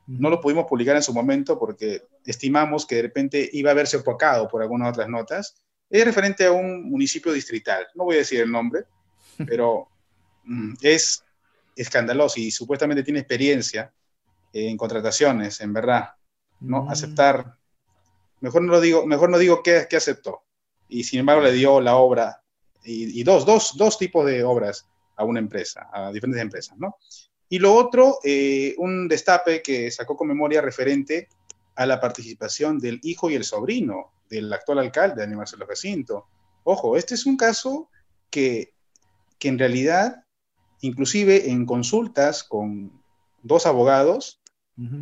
no 0.06 0.30
lo 0.30 0.42
pudimos 0.42 0.66
publicar 0.66 0.98
en 0.98 1.04
su 1.04 1.14
momento 1.14 1.58
porque 1.58 2.02
estimamos 2.26 2.86
que 2.86 2.98
de 2.98 3.04
repente 3.04 3.50
iba 3.54 3.72
a 3.72 3.74
verse 3.74 3.96
opacado 3.96 4.50
por 4.50 4.62
algunas 4.62 4.90
otras 4.90 5.08
notas, 5.08 5.56
es 5.90 6.06
referente 6.06 6.46
a 6.46 6.52
un 6.52 6.90
municipio 6.90 7.32
distrital, 7.32 7.88
no 7.96 8.06
voy 8.06 8.16
a 8.16 8.20
decir 8.20 8.42
el 8.42 8.52
nombre, 8.52 8.86
pero 9.48 9.88
mm, 10.44 10.74
es 10.82 11.24
escandaloso 11.76 12.40
y 12.40 12.52
supuestamente 12.52 13.04
tiene 13.04 13.20
experiencia 13.20 13.94
en 14.54 14.78
contrataciones, 14.78 15.62
en 15.62 15.74
verdad, 15.74 16.10
¿no? 16.60 16.84
Mm. 16.84 16.90
Aceptar, 16.90 17.58
mejor 18.42 18.64
no 18.64 18.74
lo 18.74 18.82
digo, 18.82 19.06
mejor 19.06 19.30
no 19.30 19.38
digo 19.38 19.62
qué, 19.64 19.88
aceptó, 19.96 20.44
y 20.90 21.04
sin 21.04 21.20
embargo 21.20 21.44
le 21.44 21.52
dio 21.52 21.80
la 21.82 21.96
obra, 21.98 22.42
y, 22.84 23.22
dos, 23.24 23.46
dos, 23.46 23.74
dos, 23.76 23.98
tipos 23.98 24.26
de 24.26 24.46
obras 24.46 24.88
a 25.18 25.26
una 25.26 25.40
empresa, 25.40 25.90
a 25.92 26.10
diferentes 26.12 26.42
empresas, 26.42 26.78
¿no? 26.78 26.96
Y 27.50 27.60
lo 27.60 27.74
otro, 27.74 28.20
eh, 28.24 28.76
un 28.78 29.10
destape 29.10 29.62
que 29.62 29.92
sacó 29.92 30.16
con 30.16 30.28
memoria 30.28 30.62
referente 30.62 31.28
a 31.76 31.86
la 31.86 32.00
participación 32.00 32.80
del 32.80 33.02
hijo 33.04 33.30
y 33.30 33.36
el 33.36 33.44
sobrino 33.44 34.14
del 34.30 34.52
actual 34.52 34.80
alcalde, 34.80 35.22
Daniel 35.22 35.38
Marcelo 35.38 35.66
Jacinto. 35.68 36.28
Ojo, 36.64 36.98
este 36.98 37.16
es 37.16 37.26
un 37.26 37.38
caso 37.38 37.90
que, 38.30 38.74
en 39.42 39.58
realidad, 39.60 40.24
inclusive 40.82 41.50
en 41.50 41.66
consultas 41.66 42.44
con 42.44 42.92
dos 43.42 43.66
abogados, 43.66 44.42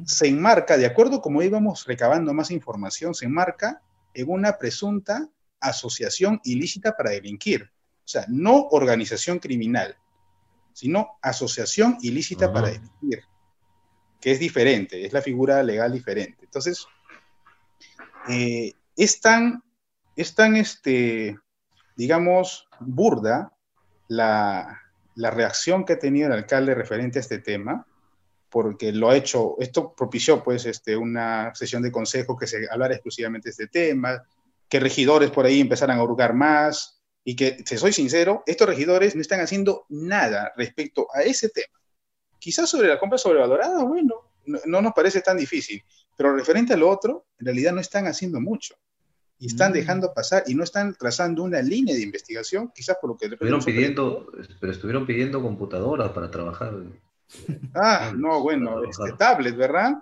se 0.06 0.28
enmarca, 0.28 0.78
de 0.78 0.86
acuerdo 0.86 1.22
como 1.22 1.44
íbamos 1.44 1.86
recabando 1.86 2.34
más 2.34 2.50
información, 2.50 3.14
se 3.14 3.26
enmarca 3.26 3.82
en 4.14 4.30
una 4.30 4.58
presunta 4.58 5.28
asociación 5.60 6.40
ilícita 6.46 6.96
para 6.96 7.10
delinquir. 7.10 7.64
O 7.64 8.08
sea, 8.08 8.26
no 8.30 8.68
organización 8.72 9.40
criminal, 9.40 9.98
sino 10.72 11.18
asociación 11.22 11.98
ilícita 12.02 12.54
para 12.54 12.68
delinquir, 12.68 13.24
que 14.22 14.32
es 14.32 14.40
diferente, 14.40 15.06
es 15.06 15.12
la 15.12 15.22
figura 15.22 15.62
legal 15.64 15.92
diferente. 15.92 16.46
Entonces, 16.46 16.86
eh, 18.30 18.74
es 18.96 19.22
tan, 19.22 19.64
es 20.16 20.36
tan 20.36 20.56
este, 20.56 21.38
digamos, 21.96 22.68
burda 22.80 23.52
la, 24.08 24.82
reacción 25.16 25.86
que 25.86 25.94
ha 25.94 26.00
tenido 26.00 26.28
el 26.28 26.34
alcalde 26.34 26.76
referente 26.76 27.20
a 27.20 27.22
este 27.22 27.40
tema, 27.40 27.86
porque 28.50 28.92
lo 28.92 29.10
ha 29.10 29.16
hecho, 29.16 29.56
esto 29.60 29.94
propició 29.96 30.44
pues 30.44 30.66
este, 30.66 30.96
una 30.96 31.54
sesión 31.56 31.82
de 31.82 31.92
consejo 31.92 32.38
que 32.38 32.48
se 32.48 32.68
hablara 32.70 32.94
exclusivamente 32.94 33.50
de 33.50 33.52
este 33.52 33.68
tema, 33.68 34.24
que 34.70 34.80
regidores 34.80 35.32
por 35.32 35.46
ahí 35.46 35.60
empezaran 35.60 35.98
a 35.98 36.04
hurgar 36.04 36.34
más, 36.34 37.02
y 37.24 37.36
que, 37.36 37.64
si 37.66 37.78
soy 37.78 37.92
sincero, 37.92 38.44
estos 38.46 38.68
regidores 38.68 39.16
no 39.16 39.22
están 39.22 39.40
haciendo 39.40 39.86
nada 39.90 40.54
respecto 40.56 41.08
a 41.14 41.22
ese 41.22 41.50
tema. 41.50 41.74
Quizás 42.38 42.70
sobre 42.70 42.88
la 42.88 43.00
compra 43.00 43.18
sobrevalorada, 43.18 43.84
bueno, 43.84 44.32
no, 44.46 44.60
no 44.66 44.82
nos 44.82 44.94
parece 44.94 45.22
tan 45.22 45.38
difícil, 45.38 45.84
pero 46.16 46.36
referente 46.36 46.74
a 46.74 46.78
lo 46.78 46.90
otro, 46.90 47.26
en 47.40 47.48
realidad 47.48 47.74
no 47.74 47.82
están 47.82 48.06
haciendo 48.06 48.40
mucho. 48.40 48.76
Y 49.38 49.48
están 49.48 49.72
mm. 49.72 49.74
dejando 49.74 50.14
pasar 50.14 50.44
y 50.48 50.56
no 50.56 50.64
están 50.64 50.96
trazando 50.96 51.44
una 51.44 51.62
línea 51.62 51.96
de 51.96 52.02
investigación, 52.02 52.72
quizás 52.74 52.98
por 53.00 53.12
lo 53.12 53.18
que... 53.18 53.28
Estuvieron 53.28 53.64
pidiendo, 53.64 54.32
pero 54.60 54.72
estuvieron 54.72 55.06
pidiendo 55.06 55.42
computadoras 55.42 56.12
para 56.12 56.32
trabajar. 56.32 56.74
Ah, 57.74 58.14
no, 58.16 58.42
bueno, 58.42 58.84
este, 58.84 59.14
tablet, 59.18 59.56
¿verdad? 59.56 59.94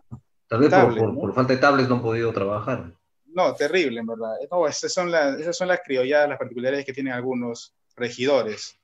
Tal 0.48 0.60
vez 0.60 0.69
por, 0.69 1.34
falta 1.34 1.54
de 1.54 1.60
tablets 1.60 1.89
no 1.89 1.96
han 1.96 2.02
podido 2.02 2.32
trabajar. 2.32 2.93
No, 3.28 3.56
terrible, 3.56 4.02
en 4.02 4.06
verdad. 4.06 4.36
No, 4.52 4.67
esas 4.67 4.93
son, 4.93 5.10
las, 5.10 5.39
esas 5.39 5.58
son 5.58 5.67
las 5.67 5.80
criolladas, 5.84 6.30
las 6.30 6.38
particularidades 6.38 6.86
que 6.86 6.93
tienen 6.93 7.13
algunos 7.13 7.74
regidores 7.96 8.78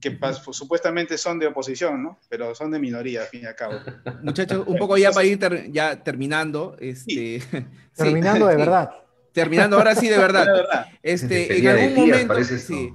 que 0.00 0.18
supuestamente 0.50 1.16
son 1.16 1.38
de 1.38 1.46
oposición, 1.46 2.02
¿no? 2.02 2.18
Pero 2.28 2.54
son 2.54 2.70
de 2.70 2.78
minoría, 2.78 3.22
al 3.22 3.26
fin 3.28 3.42
y 3.42 3.46
al 3.46 3.54
cabo. 3.54 3.74
Muchachos, 4.22 4.64
un 4.66 4.76
poco 4.76 4.96
ya 4.96 5.12
para 5.12 5.26
ir 5.26 5.38
ya 5.70 6.02
terminando. 6.02 6.76
Este, 6.78 7.40
Terminando 7.96 8.46
de 8.48 8.56
verdad. 8.56 8.90
Terminando 9.36 9.76
ahora 9.76 9.94
sí 9.94 10.08
de 10.08 10.18
verdad. 10.18 10.46
Este, 11.02 11.58
en 11.58 11.68
algún 11.68 11.94
momento, 11.94 12.34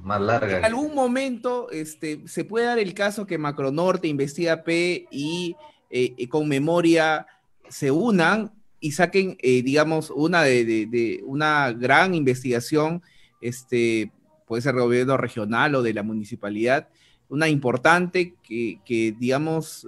más 0.03 0.19
larga. 0.19 0.57
En 0.57 0.65
algún 0.65 0.93
momento 0.93 1.69
este, 1.71 2.27
se 2.27 2.43
puede 2.43 2.65
dar 2.65 2.77
el 2.77 2.93
caso 2.93 3.25
que 3.25 3.37
Macronorte, 3.37 4.09
Investiga 4.09 4.63
P 4.63 5.07
y 5.09 5.55
eh, 5.89 6.27
con 6.27 6.49
memoria 6.49 7.25
se 7.69 7.89
unan 7.89 8.51
y 8.81 8.91
saquen, 8.91 9.37
eh, 9.41 9.61
digamos, 9.61 10.09
una 10.09 10.43
de, 10.43 10.65
de, 10.65 11.21
una 11.23 11.71
gran 11.71 12.15
investigación 12.15 13.01
este, 13.39 14.11
puede 14.45 14.61
ser 14.61 14.73
del 14.73 14.83
gobierno 14.83 15.15
regional 15.15 15.75
o 15.75 15.81
de 15.81 15.93
la 15.93 16.03
municipalidad, 16.03 16.89
una 17.29 17.47
importante 17.47 18.35
que, 18.43 19.15
digamos, 19.17 19.87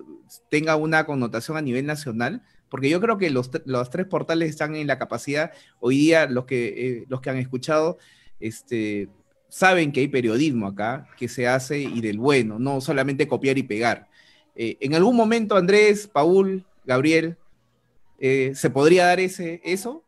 tenga 0.49 0.77
una 0.77 1.05
connotación 1.05 1.57
a 1.57 1.61
nivel 1.61 1.85
nacional, 1.85 2.41
porque 2.73 2.89
yo 2.89 2.99
creo 2.99 3.19
que 3.19 3.29
los, 3.29 3.51
tres 3.51 4.07
portales 4.07 4.49
están 4.49 4.75
en 4.75 4.87
la 4.87 4.97
capacidad, 4.97 5.51
hoy 5.79 5.95
día 5.95 6.25
los 6.25 6.45
que, 6.45 6.65
eh, 6.65 7.05
los 7.07 7.21
que 7.21 7.29
han 7.29 7.37
escuchado, 7.37 7.99
este, 8.39 9.09
saben 9.47 9.91
que 9.91 9.99
hay 9.99 10.07
periodismo 10.07 10.65
acá, 10.65 11.07
que 11.15 11.29
se 11.29 11.47
hace 11.47 11.77
y 11.77 12.01
del 12.01 12.17
bueno, 12.17 12.57
no 12.57 12.81
solamente 12.81 13.27
copiar 13.27 13.59
y 13.59 13.61
pegar. 13.61 14.07
Eh, 14.55 14.77
en 14.79 14.95
algún 14.95 15.15
momento, 15.15 15.55
Andrés, 15.55 16.07
Paul, 16.07 16.65
Gabriel, 16.83 17.37
eh, 18.17 18.53
¿se 18.55 18.71
podría 18.71 19.05
dar 19.05 19.19
ese, 19.19 19.61
eso? 19.63 20.03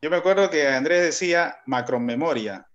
Yo 0.00 0.08
me 0.08 0.16
acuerdo 0.16 0.48
que 0.48 0.66
Andrés 0.66 1.02
decía 1.02 1.56
macromemoria. 1.66 2.66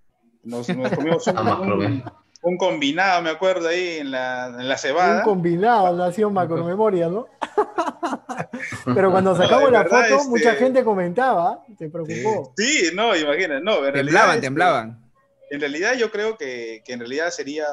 Nos, 0.43 0.67
comimos 0.67 1.26
un, 2.43 2.58
combinado, 2.60 3.24
me 3.24 3.32
acuerdo, 3.32 3.69
ahí 3.69 3.98
en 4.02 4.12
la, 4.12 4.56
en 4.60 4.69
la 4.69 4.78
cebada. 4.78 5.17
Un 5.17 5.24
combinado, 5.24 5.98
nació 5.98 6.30
macromemoria, 6.30 7.10
¿no? 7.10 7.26
Pero 8.93 9.12
cuando 9.12 9.36
sacamos 9.36 9.72
la 9.72 9.84
foto, 9.84 10.04
este, 10.04 10.30
mucha 10.30 10.54
gente 10.56 10.84
comentaba, 10.84 11.63
te 11.78 11.89
preocupó. 11.89 12.54
Sí, 12.58 12.91
no, 12.93 13.15
imagínate, 13.15 13.63
no. 13.63 13.86
En 13.86 13.93
temblaban, 13.93 14.36
este, 14.36 14.41
temblaban. 14.41 15.12
En 15.50 15.60
realidad 15.60 15.95
yo 15.95 16.12
creo 16.12 16.38
que, 16.38 16.82
que 16.86 16.93
en 16.93 17.00
realidad 17.00 17.30
sería 17.32 17.65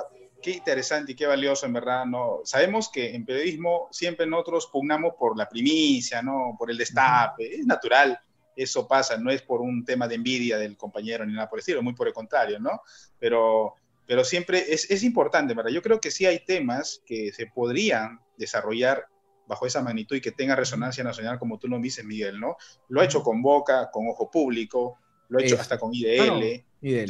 qué 0.43 0.53
interesante 0.53 1.13
y 1.13 1.15
qué 1.15 1.27
valioso, 1.27 1.67
en 1.67 1.73
verdad, 1.73 2.07
¿no? 2.07 2.41
Sabemos 2.45 2.91
que 2.91 3.15
en 3.15 3.25
periodismo 3.25 3.89
siempre 3.91 4.27
nosotros 4.27 4.69
pugnamos 4.73 5.15
por 5.19 5.37
la 5.37 5.49
primicia, 5.49 6.23
¿no? 6.23 6.55
Por 6.59 6.71
el 6.71 6.79
destape, 6.79 7.61
es 7.61 7.67
natural 7.67 8.19
eso 8.57 8.89
pasa, 8.89 9.19
no 9.19 9.31
es 9.31 9.43
por 9.43 9.61
un 9.61 9.85
tema 9.85 10.09
de 10.09 10.15
envidia 10.15 10.59
del 10.59 10.77
compañero 10.77 11.25
ni 11.25 11.35
nada 11.35 11.49
por 11.49 11.59
el 11.59 11.61
estilo, 11.61 11.83
muy 11.83 11.95
por 11.95 12.09
el 12.09 12.15
contrario, 12.15 12.59
¿no? 12.59 12.81
Pero, 13.19 13.75
pero 14.07 14.25
siempre 14.25 14.73
es, 14.73 14.91
es 14.91 15.03
importante, 15.03 15.55
¿verdad? 15.55 15.71
Yo 15.71 15.83
creo 15.83 16.01
que 16.01 16.11
sí 16.11 16.25
hay 16.25 16.41
temas 16.41 17.03
que 17.05 17.33
se 17.33 17.47
podrían 17.47 18.21
desarrollar 18.39 19.07
bajo 19.47 19.67
esa 19.67 19.83
magnitud 19.83 20.17
y 20.17 20.21
que 20.21 20.33
tenga 20.33 20.57
resonancia 20.57 21.05
nacional, 21.05 21.39
como 21.39 21.59
tú 21.59 21.69
lo 21.69 21.79
dices, 21.79 22.05
Miguel, 22.05 22.41
¿no? 22.41 22.57
Lo 22.89 23.01
ha 23.01 23.05
hecho 23.05 23.23
con 23.23 23.43
Boca, 23.43 23.91
con 23.91 24.09
Ojo 24.09 24.31
Público, 24.31 24.99
lo 25.29 25.39
ha 25.39 25.43
hecho 25.43 25.61
hasta 25.61 25.79
con 25.79 25.93
IDL. 25.93 26.65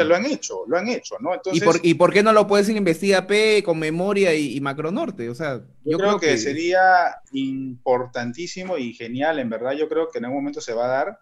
lo 0.05 0.17
han 0.17 0.27
hecho, 0.27 0.65
lo 0.67 0.79
han 0.79 0.89
hecho, 0.89 1.17
¿no? 1.21 1.33
¿Y, 1.53 1.61
por, 1.61 1.81
¿Y 1.83 1.95
por 1.95 2.13
qué 2.13 2.23
no 2.23 2.33
lo 2.33 2.47
puedes 2.47 2.69
ir 2.69 2.77
investigar 2.77 3.27
P 3.27 3.63
con 3.65 3.79
memoria 3.79 4.35
y, 4.35 4.61
Macronorte? 4.61 5.29
O 5.29 5.35
sea, 5.35 5.63
yo, 5.85 5.99
creo, 5.99 6.19
que, 6.19 6.29
que, 6.29 6.39
sería 6.39 7.21
importantísimo 7.33 8.79
y 8.79 8.95
genial, 8.95 9.39
en 9.39 9.51
verdad. 9.51 9.73
Yo 9.73 9.89
creo 9.89 10.09
que 10.11 10.19
en 10.19 10.27
algún 10.27 10.41
momento 10.41 10.61
se 10.61 10.75
va 10.75 10.87
a 10.87 10.89
dar 10.89 11.19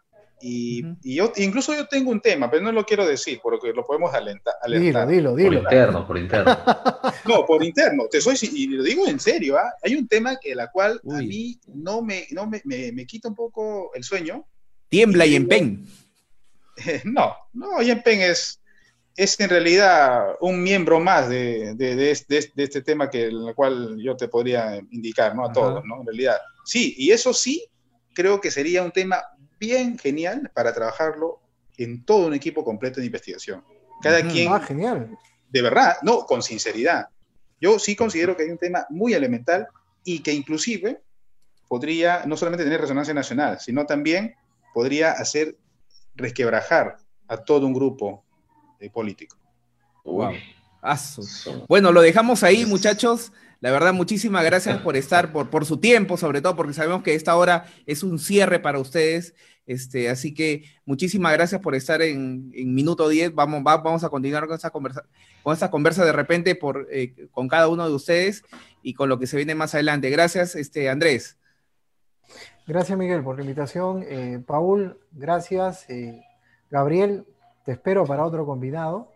y, 0.47 0.85
yo, 1.03 1.33
incluso 1.37 1.75
yo 1.75 1.87
tengo 1.87 2.11
un 2.11 2.21
tema, 2.21 2.51
pero 2.51 2.63
no 2.63 2.71
lo 2.71 2.85
quiero 2.85 3.07
decir, 3.07 3.41
porque 3.43 3.73
lo 3.73 3.83
podemos 3.83 4.13
alentar. 4.13 4.55
Dilo, 4.67 5.07
dilo, 5.07 5.35
dilo. 5.35 5.63
Por 5.63 5.73
interno, 5.73 6.07
por 6.07 6.19
interno. 6.19 6.59
no, 7.25 7.47
por 7.47 7.65
interno. 7.65 8.09
Te 8.11 8.21
soy, 8.21 8.37
y 8.53 8.67
lo 8.67 8.83
digo 8.83 9.09
en 9.09 9.19
serio, 9.19 9.57
¿ah? 9.57 9.73
hay 9.83 9.95
un 9.95 10.07
tema 10.07 10.37
que 10.37 10.55
la 10.55 10.71
cual 10.71 11.01
a 11.11 11.23
mí 11.23 11.59
no, 11.69 12.03
me, 12.03 12.27
no 12.33 12.47
me, 12.47 12.61
me, 12.65 13.07
quita 13.07 13.29
un 13.29 13.35
poco 13.35 13.91
el 13.95 14.05
sueño. 14.05 14.47
Tiembla 14.91 15.25
y, 15.25 15.35
empen. 15.35 15.87
no, 17.05 17.35
no, 17.55 17.81
Yempen 17.81 18.21
es, 18.21 18.61
es 19.17 19.41
en 19.41 19.49
realidad 19.49 20.37
un 20.41 20.63
miembro 20.63 21.01
más 21.01 21.31
de, 21.31 21.75
de, 21.75 21.97
de, 21.97 22.11
este 22.11 22.83
tema 22.83 23.09
que 23.09 23.29
el 23.29 23.55
cual 23.55 23.97
yo 23.99 24.15
te 24.15 24.29
podría 24.29 24.77
indicar, 24.91 25.35
¿no? 25.35 25.47
A 25.47 25.53
todos, 25.53 25.83
¿no? 25.87 26.01
En 26.01 26.07
realidad. 26.07 26.37
Sí, 26.67 26.95
y 26.99 27.13
eso 27.13 27.33
sí, 27.33 27.67
creo 28.13 28.43
que 28.43 28.51
sería 28.51 28.83
un 28.83 28.93
tema 28.93 29.23
bien 29.65 29.99
genial 29.99 30.51
para 30.55 30.73
trabajarlo 30.73 31.41
en 31.77 32.05
todo 32.05 32.27
un 32.27 32.35
equipo 32.35 32.65
completo 32.65 33.01
de 33.01 33.07
investigación. 33.07 33.65
Cada 34.03 34.23
quien... 34.23 34.53
Ah, 34.53 34.61
genial. 34.61 35.17
De 35.51 35.63
verdad, 35.63 35.97
no, 36.03 36.27
con 36.27 36.43
sinceridad. 36.43 37.09
Yo 37.61 37.79
sí 37.79 37.97
considero 37.97 38.37
que 38.37 38.43
hay 38.45 38.51
un 38.51 38.59
tema 38.59 38.87
muy 38.91 39.15
elemental 39.15 39.67
y 40.05 40.21
que 40.21 40.33
inclusive 40.33 41.01
podría 41.69 42.25
no 42.27 42.37
solamente 42.37 42.65
tener 42.65 42.81
resonancia 42.81 43.15
nacional, 43.15 43.59
sino 43.61 43.87
también 43.87 44.35
podría 44.73 45.13
hacer 45.13 45.57
resquebrajar 46.15 46.99
a 47.29 47.37
todo 47.39 47.67
un 47.67 47.73
grupo 47.73 48.25
de 48.79 48.91
político. 48.91 49.37
Wow. 50.05 50.35
Bueno, 51.69 51.93
lo 51.93 52.03
dejamos 52.03 52.43
ahí, 52.43 52.67
muchachos. 52.67 53.33
La 53.61 53.71
verdad, 53.71 53.95
muchísimas 53.95 54.45
gracias 54.45 54.79
por 54.83 54.97
estar, 54.97 55.33
por, 55.33 55.49
por 55.49 55.65
su 55.65 55.79
tiempo, 55.79 56.19
sobre 56.19 56.43
todo 56.43 56.55
porque 56.55 56.75
sabemos 56.75 57.03
que 57.03 57.15
esta 57.15 57.35
hora 57.37 57.65
es 57.87 58.03
un 58.03 58.19
cierre 58.19 58.59
para 58.59 58.79
ustedes. 58.79 59.35
Este, 59.67 60.11
así 60.11 60.35
que 60.35 60.65
muchísimas 60.85 61.33
gracias 61.33 61.61
por 61.61 61.75
estar 61.75 62.03
en, 62.03 62.51
minuto 62.75 63.09
10. 63.09 63.35
Vamos, 63.35 63.63
vamos 63.63 64.05
a 64.05 64.09
continuar 64.09 64.47
con 64.47 64.57
esa 64.57 64.71
conversa, 64.71 65.05
con 65.43 65.53
esta 65.53 65.71
conversa 65.71 66.05
de 66.05 66.13
repente 66.13 66.55
por, 66.55 66.87
eh, 66.91 67.29
con 67.31 67.49
cada 67.49 67.69
uno 67.69 67.89
de 67.89 67.95
ustedes 67.95 68.43
y 68.83 68.95
con 68.95 69.09
lo 69.09 69.19
que 69.19 69.27
se 69.27 69.37
viene 69.37 69.55
más 69.55 69.75
adelante. 69.75 70.11
Gracias, 70.11 70.55
este, 70.55 70.89
Andrés. 70.89 71.39
Gracias, 72.67 72.97
Miguel, 72.99 73.23
por 73.23 73.37
la 73.37 73.43
invitación. 73.43 74.05
Eh, 74.07 74.41
Paul, 74.47 74.99
gracias. 75.13 75.89
Eh, 75.89 76.23
Gabriel, 76.71 77.27
te 77.65 77.73
espero 77.73 78.05
para 78.05 78.25
otro 78.25 78.47
convidado. 78.47 79.11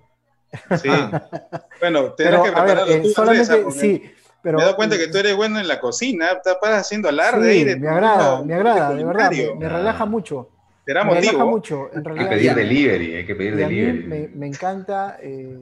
Sí. 0.81 0.89
bueno, 1.81 2.13
tendrás 2.13 2.43
que 2.43 2.53
preparar 2.53 2.87
solamente, 3.15 3.71
sí, 3.73 4.03
me 4.42 4.51
he 4.51 4.55
dado 4.55 4.77
cuenta 4.77 4.96
que 4.96 5.09
tú 5.09 5.18
eres 5.18 5.35
bueno 5.35 5.59
en 5.59 5.68
la 5.68 5.81
cocina, 5.81 6.29
estás 6.33 6.57
haciendo 6.62 7.09
alarde 7.09 7.53
sí, 7.53 7.81
me 7.81 7.88
agrada, 7.88 8.42
me 8.42 8.55
agrada, 8.55 8.94
de 8.94 9.05
verdad, 9.05 9.31
me, 9.59 9.68
relaja 9.68 10.07
mucho. 10.07 10.48
me 10.87 10.94
relaja 10.94 11.44
mucho, 11.44 11.90
en 11.92 12.05
realidad. 12.05 12.29
Hay 12.29 12.31
que 12.31 12.37
pedir 12.37 12.55
delivery, 12.55 13.14
hay 13.16 13.27
que 13.27 13.35
pedir 13.35 13.57
delivery. 13.57 14.05
Me, 14.05 14.29
me, 14.29 14.46
encanta, 14.46 15.18
eh, 15.20 15.61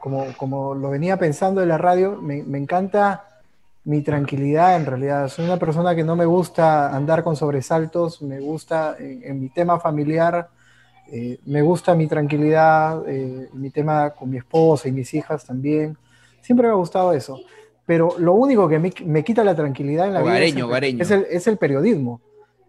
como, 0.00 0.26
como 0.36 0.74
lo 0.74 0.90
venía 0.90 1.16
pensando 1.16 1.62
en 1.62 1.68
la 1.68 1.78
radio, 1.78 2.16
me, 2.20 2.42
me 2.42 2.58
encanta 2.58 3.24
mi 3.84 4.02
tranquilidad 4.02 4.76
en 4.76 4.84
realidad. 4.84 5.28
Soy 5.28 5.46
una 5.46 5.56
persona 5.56 5.94
que 5.94 6.04
no 6.04 6.16
me 6.16 6.26
gusta 6.26 6.94
andar 6.94 7.24
con 7.24 7.34
sobresaltos, 7.34 8.20
me 8.20 8.40
gusta 8.40 8.96
en, 8.98 9.40
mi 9.40 9.48
tema 9.48 9.80
familiar, 9.80 10.48
eh, 11.10 11.38
me 11.46 11.62
gusta 11.62 11.94
mi 11.94 12.08
tranquilidad, 12.08 13.08
eh, 13.08 13.48
mi 13.54 13.70
tema 13.70 14.10
con 14.10 14.28
mi 14.28 14.36
esposa 14.36 14.88
y 14.88 14.92
mis 14.92 15.14
hijas 15.14 15.46
también. 15.46 15.96
Siempre 16.42 16.66
me 16.66 16.74
ha 16.74 16.76
gustado 16.76 17.12
eso 17.12 17.40
pero 17.86 18.16
lo 18.18 18.34
único 18.34 18.68
que 18.68 18.78
me, 18.78 19.24
quita 19.24 19.44
la 19.44 19.54
tranquilidad 19.54 20.08
en 20.08 20.14
la 20.14 20.22
vida 20.22 20.40
es 20.40 21.46
el, 21.46 21.56
periodismo. 21.56 22.20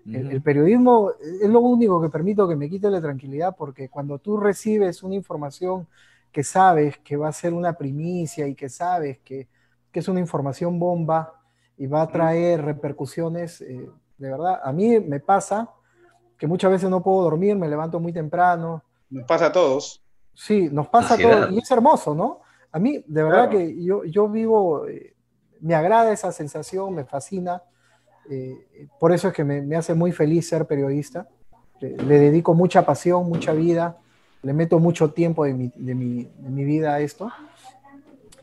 el, 0.05 0.41
periodismo 0.41 1.11
es 1.41 1.49
lo 1.49 1.59
único 1.59 1.99
que 1.99 2.09
permito 2.09 2.47
que 2.47 2.55
me 2.55 2.69
quite 2.69 2.89
la 2.91 3.01
tranquilidad 3.01 3.55
porque 3.57 3.89
cuando 3.89 4.19
tú 4.19 4.37
recibes 4.37 5.01
una 5.01 5.15
información 5.15 5.87
que 6.31 6.43
sabes 6.43 6.99
que 6.99 7.17
va 7.17 7.29
a 7.29 7.33
ser 7.33 7.53
una 7.53 7.73
primicia 7.73 8.47
y 8.47 8.53
que 8.53 8.69
sabes 8.69 9.19
que, 9.25 9.47
es 9.93 10.07
una 10.07 10.19
información 10.19 10.77
bomba 10.77 11.33
y 11.75 11.87
va 11.87 12.03
a 12.03 12.07
traer 12.07 12.63
repercusiones, 12.63 13.61
eh, 13.61 13.89
de 14.19 14.29
verdad, 14.29 14.59
a 14.63 14.71
mí 14.71 14.99
me 14.99 15.19
pasa 15.19 15.71
que 16.37 16.45
muchas 16.45 16.69
veces 16.69 16.87
no 16.87 17.01
puedo 17.01 17.23
dormir, 17.23 17.55
me 17.55 17.67
levanto 17.67 17.99
muy 17.99 18.13
temprano. 18.13 18.83
Nos 19.09 19.25
pasa 19.25 19.47
a 19.47 19.51
todos. 19.51 20.03
Sí, 20.35 20.69
nos 20.71 20.87
pasa 20.87 21.15
a 21.15 21.17
todos 21.17 21.51
y 21.51 21.57
es 21.57 21.71
hermoso, 21.71 22.13
¿no? 22.13 22.41
A 22.71 22.77
mí, 22.77 23.03
de 23.07 23.23
verdad 23.23 23.49
que 23.49 23.83
yo, 23.83 24.03
yo 24.05 24.29
vivo, 24.29 24.87
eh, 24.87 25.15
me 25.61 25.75
agrada 25.75 26.11
esa 26.11 26.31
sensación, 26.31 26.93
me 26.93 27.05
fascina. 27.05 27.63
Eh, 28.29 28.87
por 28.99 29.11
eso 29.11 29.29
es 29.29 29.33
que 29.33 29.43
me, 29.43 29.75
hace 29.75 29.93
muy 29.93 30.11
feliz 30.11 30.47
ser 30.47 30.65
periodista. 30.65 31.27
Le, 31.79 32.19
dedico 32.19 32.53
mucha 32.53 32.85
pasión, 32.85 33.29
mucha 33.29 33.53
vida, 33.53 33.97
le 34.41 34.53
meto 34.53 34.79
mucho 34.79 35.11
tiempo 35.11 35.45
de 35.45 35.53
mi, 35.53 35.71
de 35.75 35.95
mi, 35.95 36.23
de 36.23 36.49
mi 36.49 36.63
vida 36.63 36.95
a 36.95 36.99
esto. 36.99 37.31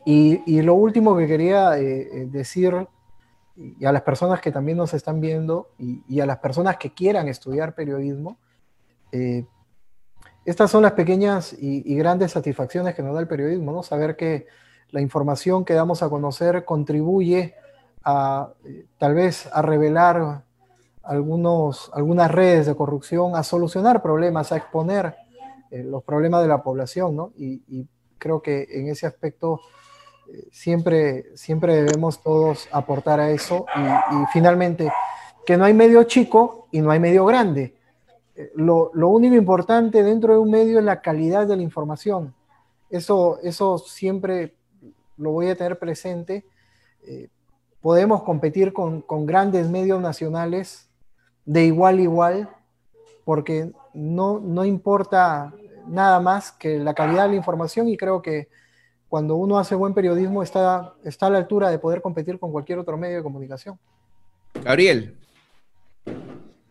Y, 0.05 0.41
y, 0.45 0.61
lo 0.61 0.75
último 0.75 1.17
que 1.17 1.27
quería 1.27 1.77
eh, 1.77 2.27
decir, 2.31 2.87
y 3.55 3.83
a 3.85 3.91
las 3.91 4.03
personas 4.03 4.39
que 4.39 4.51
también 4.51 4.77
nos 4.77 4.93
están 4.93 5.19
viendo, 5.19 5.71
y, 5.77 6.03
y 6.07 6.19
a 6.19 6.25
las 6.25 6.37
personas 6.37 6.77
que 6.77 6.93
quieran 6.93 7.27
estudiar 7.27 7.73
periodismo, 7.75 8.37
estas 10.45 10.69
son 10.69 10.83
las 10.83 10.91
pequeñas 10.91 11.55
y, 11.59 11.95
grandes 11.95 12.31
satisfacciones 12.31 12.93
que 12.93 13.01
nos 13.01 13.15
da 13.15 13.19
el 13.19 13.27
periodismo, 13.27 13.71
¿no? 13.71 13.81
Saber 13.81 14.15
que 14.15 14.45
la 14.91 15.01
información 15.01 15.65
que 15.65 15.73
damos 15.73 16.03
a 16.03 16.09
conocer 16.09 16.65
contribuye 16.65 17.55
a 18.03 18.49
eh, 18.63 18.85
tal 18.97 19.15
vez 19.15 19.49
a 19.51 19.61
revelar 19.61 20.43
algunos, 21.03 21.91
algunas 21.93 22.31
redes 22.31 22.65
de 22.65 22.75
corrupción, 22.75 23.35
a 23.35 23.43
solucionar 23.43 24.01
problemas, 24.01 24.51
a 24.51 24.57
exponer 24.57 25.15
eh, 25.71 25.83
los 25.83 26.03
problemas 26.03 26.41
de 26.41 26.47
la 26.47 26.63
población, 26.63 27.15
¿no? 27.15 27.31
Y, 27.37 27.87
creo 28.17 28.41
que 28.41 28.65
en 28.71 28.87
ese 28.87 29.05
aspecto 29.05 29.59
eh, 30.31 30.47
siempre, 30.51 31.35
siempre 31.35 31.75
debemos 31.75 32.23
todos 32.23 32.67
aportar 32.71 33.19
a 33.19 33.29
eso 33.29 33.67
y, 33.75 34.25
finalmente 34.31 34.91
que 35.45 35.57
no 35.57 35.65
hay 35.65 35.75
medio 35.75 36.01
chico 36.05 36.67
y 36.71 36.81
no 36.81 36.89
hay 36.89 36.99
medio 36.99 37.25
grande. 37.25 37.75
Lo, 38.55 38.89
lo, 38.93 39.09
único 39.09 39.35
importante 39.35 40.01
dentro 40.01 40.33
de 40.33 40.39
un 40.39 40.49
medio 40.49 40.79
es 40.79 40.85
la 40.85 41.01
calidad 41.01 41.45
de 41.45 41.55
la 41.55 41.61
información. 41.61 42.33
Eso, 42.89 43.37
eso 43.43 43.77
siempre 43.77 44.55
lo 45.17 45.31
voy 45.31 45.47
a 45.49 45.55
tener 45.55 45.79
presente. 45.79 46.45
podemos 47.81 48.23
competir 48.23 48.73
con, 48.73 49.01
con 49.01 49.25
grandes 49.25 49.69
medios 49.69 50.01
nacionales 50.01 50.89
de 51.45 51.65
igual 51.65 51.99
a 51.99 52.01
igual, 52.01 52.49
porque 53.23 53.71
no, 53.93 54.39
no 54.39 54.65
importa 54.65 55.53
nada 55.87 56.19
más 56.19 56.51
que 56.51 56.79
la 56.79 56.93
calidad 56.93 57.23
de 57.23 57.29
la 57.29 57.35
información 57.35 57.87
y 57.87 57.97
creo 57.97 58.21
que 58.21 58.49
cuando 59.07 59.35
uno 59.35 59.57
hace 59.57 59.75
buen 59.75 59.93
periodismo 59.93 60.43
está, 60.43 60.93
está 61.03 61.27
a 61.27 61.29
la 61.29 61.37
altura 61.37 61.69
de 61.69 61.79
poder 61.79 62.01
competir 62.01 62.39
con 62.39 62.51
cualquier 62.51 62.79
otro 62.79 62.97
medio 62.97 63.17
de 63.17 63.23
comunicación. 63.23 63.79
Gabriel. 64.63 65.15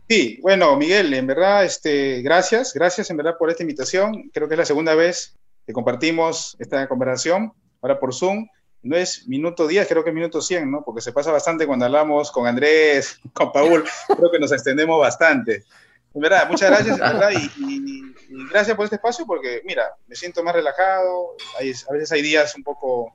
Sí, 0.07 0.39
bueno, 0.41 0.75
Miguel, 0.77 1.13
en 1.13 1.25
verdad, 1.25 1.65
este, 1.65 2.21
gracias, 2.21 2.73
gracias 2.73 3.09
en 3.09 3.17
verdad 3.17 3.35
por 3.39 3.49
esta 3.49 3.63
invitación. 3.63 4.29
Creo 4.31 4.47
que 4.47 4.53
es 4.53 4.59
la 4.59 4.65
segunda 4.65 4.93
vez 4.93 5.35
que 5.65 5.73
compartimos 5.73 6.55
esta 6.59 6.87
conversación, 6.87 7.53
ahora 7.85 7.99
por 7.99 8.15
Zoom 8.15 8.47
no 8.81 8.95
es 8.95 9.27
minuto 9.27 9.67
10, 9.67 9.87
creo 9.87 10.03
que 10.03 10.09
es 10.09 10.15
minuto 10.15 10.41
100, 10.41 10.69
¿no? 10.69 10.83
Porque 10.83 11.01
se 11.01 11.11
pasa 11.11 11.31
bastante 11.31 11.65
cuando 11.65 11.85
hablamos 11.85 12.31
con 12.31 12.45
Andrés, 12.45 13.19
con 13.33 13.51
Paul, 13.51 13.83
creo 14.07 14.31
que 14.31 14.39
nos 14.39 14.51
extendemos 14.51 14.99
bastante. 14.99 15.63
En 16.13 16.21
verdad, 16.21 16.47
muchas 16.49 16.69
gracias, 16.69 16.99
verdad, 16.99 17.31
y, 17.31 18.01
gracias 18.49 18.75
por 18.75 18.85
este 18.85 18.95
espacio 18.95 19.25
porque, 19.25 19.61
mira, 19.65 19.83
me 20.07 20.15
siento 20.15 20.43
más 20.43 20.55
relajado, 20.55 21.35
a 21.59 21.93
veces 21.93 22.11
hay 22.11 22.21
días 22.21 22.55
un 22.55 22.63
poco 22.63 23.13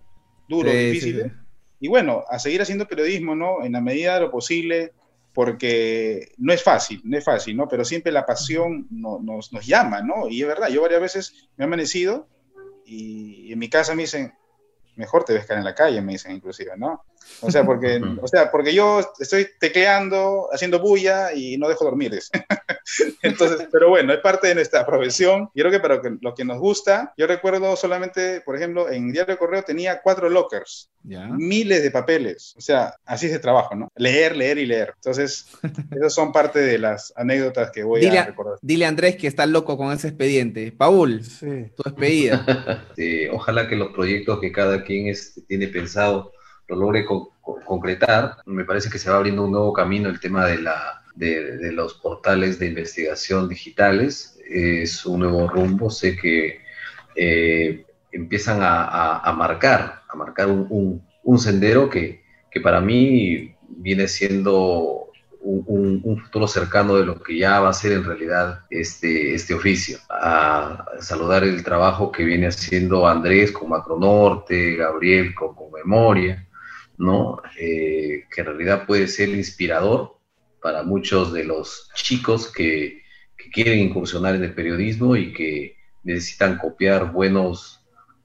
duros, 0.49 0.73
difíciles, 0.73 1.33
y 1.79 1.89
bueno, 1.89 2.25
a 2.29 2.39
seguir 2.39 2.61
haciendo 2.61 2.87
periodismo, 2.87 3.35
¿no? 3.35 3.64
En 3.64 3.73
la 3.73 3.81
medida 3.81 4.14
de 4.14 4.21
lo 4.21 4.31
posible, 4.31 4.93
porque 5.33 6.33
no 6.37 6.53
es 6.53 6.62
fácil, 6.62 7.01
no 7.05 7.16
es 7.16 7.25
fácil, 7.25 7.57
¿no? 7.57 7.68
Pero 7.68 7.85
siempre 7.85 8.12
la 8.12 8.27
pasión 8.27 8.87
nos, 8.91 9.53
nos 9.53 9.66
llama, 9.66 10.03
¿no? 10.03 10.29
Y 10.29 10.43
es 10.43 10.49
verdad, 10.49 10.68
yo 10.68 10.83
varias 10.83 11.01
veces 11.01 11.49
me 11.57 11.64
he 11.64 11.66
amanecido 11.66 12.29
y 12.85 13.53
en 13.53 13.59
mi 13.59 13.71
casa 13.71 13.95
me 13.95 14.03
dicen, 14.03 14.35
mejor 15.01 15.25
te 15.25 15.33
ves 15.33 15.47
caer 15.47 15.59
en 15.59 15.65
la 15.65 15.75
calle, 15.75 16.03
me 16.03 16.13
dicen 16.13 16.33
inclusive, 16.33 16.77
¿no? 16.77 17.05
O 17.43 17.51
sea, 17.51 17.64
porque, 17.64 18.01
o 18.21 18.29
sea, 18.29 18.51
porque 18.51 18.75
yo 18.75 19.01
estoy 19.18 19.47
tecleando, 19.59 20.49
haciendo 20.53 20.79
bulla 20.79 21.33
y 21.33 21.57
no 21.57 21.68
dejo 21.68 21.85
dormir. 21.85 22.18
Entonces, 23.23 23.68
pero 23.71 23.89
bueno, 23.89 24.12
es 24.12 24.21
parte 24.21 24.49
de 24.49 24.55
nuestra 24.55 24.85
profesión. 24.85 25.49
Yo 25.55 25.64
creo 25.64 25.71
que 25.71 25.81
para 25.81 26.01
lo 26.21 26.35
que 26.35 26.45
nos 26.45 26.59
gusta, 26.59 27.14
yo 27.16 27.27
recuerdo 27.27 27.77
solamente, 27.77 28.41
por 28.43 28.57
ejemplo, 28.57 28.91
en 28.91 29.12
Diario 29.12 29.35
de 29.35 29.39
Correo 29.39 29.62
tenía 29.62 30.01
cuatro 30.03 30.29
lockers, 30.29 30.91
miles 31.03 31.83
de 31.83 31.91
papeles. 31.91 32.55
O 32.57 32.61
sea, 32.61 32.95
así 33.05 33.27
es 33.27 33.33
de 33.33 33.39
trabajo, 33.39 33.75
¿no? 33.75 33.89
Leer, 33.97 34.37
leer 34.37 34.59
y 34.59 34.66
leer. 34.66 34.93
Entonces, 34.97 35.47
esas 35.91 36.12
son 36.12 36.33
parte 36.33 36.61
de 36.61 36.79
las 36.79 37.12
anécdotas 37.16 37.71
que 37.71 37.83
voy 37.83 38.05
a 38.05 38.25
recordar. 38.25 38.59
Dile 38.61 38.85
a 38.85 38.89
Andrés 38.89 39.16
que 39.16 39.27
está 39.27 39.47
loco 39.47 39.77
con 39.77 39.93
ese 39.93 40.09
expediente. 40.09 40.73
Paul, 40.73 41.23
tu 41.41 41.83
despedida. 41.85 42.87
Sí, 42.97 43.27
ojalá 43.31 43.68
que 43.68 43.77
los 43.77 43.93
proyectos 43.93 44.41
que 44.41 44.53
cada 44.53 44.85
quien 44.85 45.14
tiene 45.47 45.68
pensado 45.68 46.33
lo 46.71 46.77
logre 46.77 47.05
concretar. 47.66 48.37
Me 48.47 48.64
parece 48.64 48.89
que 48.89 48.99
se 48.99 49.11
va 49.11 49.16
abriendo 49.16 49.45
un 49.45 49.51
nuevo 49.51 49.73
camino 49.73 50.09
el 50.09 50.21
tema 50.21 50.47
de, 50.47 50.59
la, 50.59 51.03
de, 51.14 51.73
los 51.73 51.95
portales 51.95 52.59
de 52.59 52.68
investigación 52.68 53.49
digitales. 53.49 54.39
Es 54.49 55.05
un 55.05 55.21
nuevo 55.21 55.49
rumbo. 55.49 55.91
Sé 55.91 56.16
que 56.16 56.61
eh, 57.16 57.85
empiezan 58.12 58.61
a, 58.62 59.33
marcar, 59.37 60.03
a 60.09 60.16
marcar 60.16 60.49
un, 60.49 61.03
sendero 61.39 61.91
que, 61.91 62.23
que, 62.51 62.61
para 62.61 62.81
mí 62.81 63.55
viene 63.68 64.07
siendo 64.09 65.09
un, 65.41 66.21
futuro 66.23 66.47
cercano 66.47 66.97
de 66.97 67.05
lo 67.05 67.21
que 67.21 67.37
ya 67.39 67.61
va 67.61 67.71
a 67.71 67.73
ser 67.73 67.93
en 67.93 68.05
realidad 68.05 68.61
este, 68.71 69.35
este 69.35 69.55
oficio. 69.55 69.99
A 70.09 70.85
saludar 71.01 71.43
el 71.43 71.64
trabajo 71.64 72.12
que 72.12 72.25
viene 72.25 72.47
haciendo 72.47 73.09
Andrés 73.09 73.51
con 73.51 73.71
Macronorte, 73.71 74.77
Gabriel 74.77 75.35
con 75.35 75.55
Memoria, 75.73 76.47
¿no? 77.01 77.41
Eh, 77.59 78.27
que 78.31 78.43
en 78.43 78.47
realidad 78.47 78.87
puede 78.87 79.09
ser 79.09 79.31
inspirador 79.31 80.19
para 80.63 80.83
muchos 80.83 81.33
de 81.33 81.45
los 81.45 81.91
chicos 81.95 82.53
que, 82.53 83.01
quieren 83.53 83.79
incursionar 83.79 84.35
en 84.35 84.45
el 84.45 84.55
periodismo 84.55 85.17
y 85.17 85.33
que 85.33 85.77
necesitan 86.05 86.59
copiar 86.59 87.11
buenos, 87.11 87.81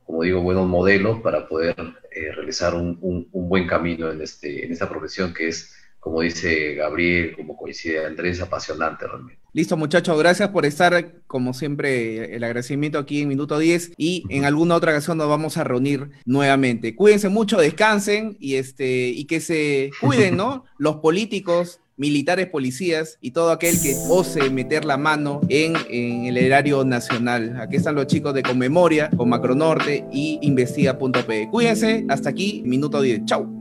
como 0.06 0.24
digo, 0.24 0.42
buenos 0.42 0.68
modelos 0.68 1.22
para 1.22 1.48
poder 1.48 1.74
eh, 2.12 2.34
realizar 2.34 2.76
un, 2.76 3.00
un, 3.02 3.50
buen 3.50 3.66
camino 3.66 4.12
en, 4.12 4.22
este, 4.22 4.66
en 4.66 4.74
esta 4.74 4.90
profesión 4.90 5.34
que 5.34 5.48
es, 5.48 5.74
como 6.06 6.22
dice 6.22 6.76
Gabriel, 6.76 7.36
como 7.36 7.58
coincide 7.58 8.06
Andrés, 8.06 8.40
apasionante 8.40 9.08
realmente. 9.08 9.42
Listo, 9.54 9.76
muchachos, 9.76 10.20
gracias 10.20 10.50
por 10.50 10.64
estar, 10.64 11.16
como 11.26 11.56
siempre, 11.56 12.36
el 12.36 12.44
agradecimiento 12.44 13.00
aquí 13.00 13.24
en 13.24 13.28
Minuto 13.28 13.58
10 13.58 13.94
y 13.98 14.24
en 14.30 14.46
alguna 14.46 14.76
otra 14.76 14.92
ocasión 14.92 15.18
nos 15.18 15.28
vamos 15.28 15.58
a 15.58 15.64
reunir 15.64 16.12
nuevamente. 16.24 16.96
Cuídense 16.96 17.30
mucho, 17.30 17.58
descansen 17.58 18.38
y, 18.40 18.58
este, 18.58 19.08
y 19.08 19.26
que 19.26 19.40
se 19.40 19.90
cuiden, 20.00 20.38
¿no? 20.38 20.66
Los 20.78 20.98
políticos, 20.98 21.80
militares, 21.98 22.50
policías 22.50 23.18
y 23.20 23.32
todo 23.32 23.50
aquel 23.50 23.82
que 23.82 23.96
ose 24.08 24.52
meter 24.52 24.86
la 24.86 24.98
mano 24.98 25.42
en, 25.50 25.74
en, 25.90 26.26
el 26.26 26.38
erario 26.38 26.86
nacional. 26.86 27.60
Aquí 27.60 27.78
están 27.78 27.96
los 27.96 28.06
chicos 28.06 28.36
de 28.36 28.44
Conmemoria, 28.44 29.10
con 29.18 29.30
Macronorte 29.30 30.06
y 30.14 30.38
Investiga.pe. 30.44 31.48
Cuídense, 31.50 32.06
hasta 32.10 32.30
aquí, 32.30 32.62
minuto 32.64 33.02
10. 33.02 33.26
Chau. 33.26 33.55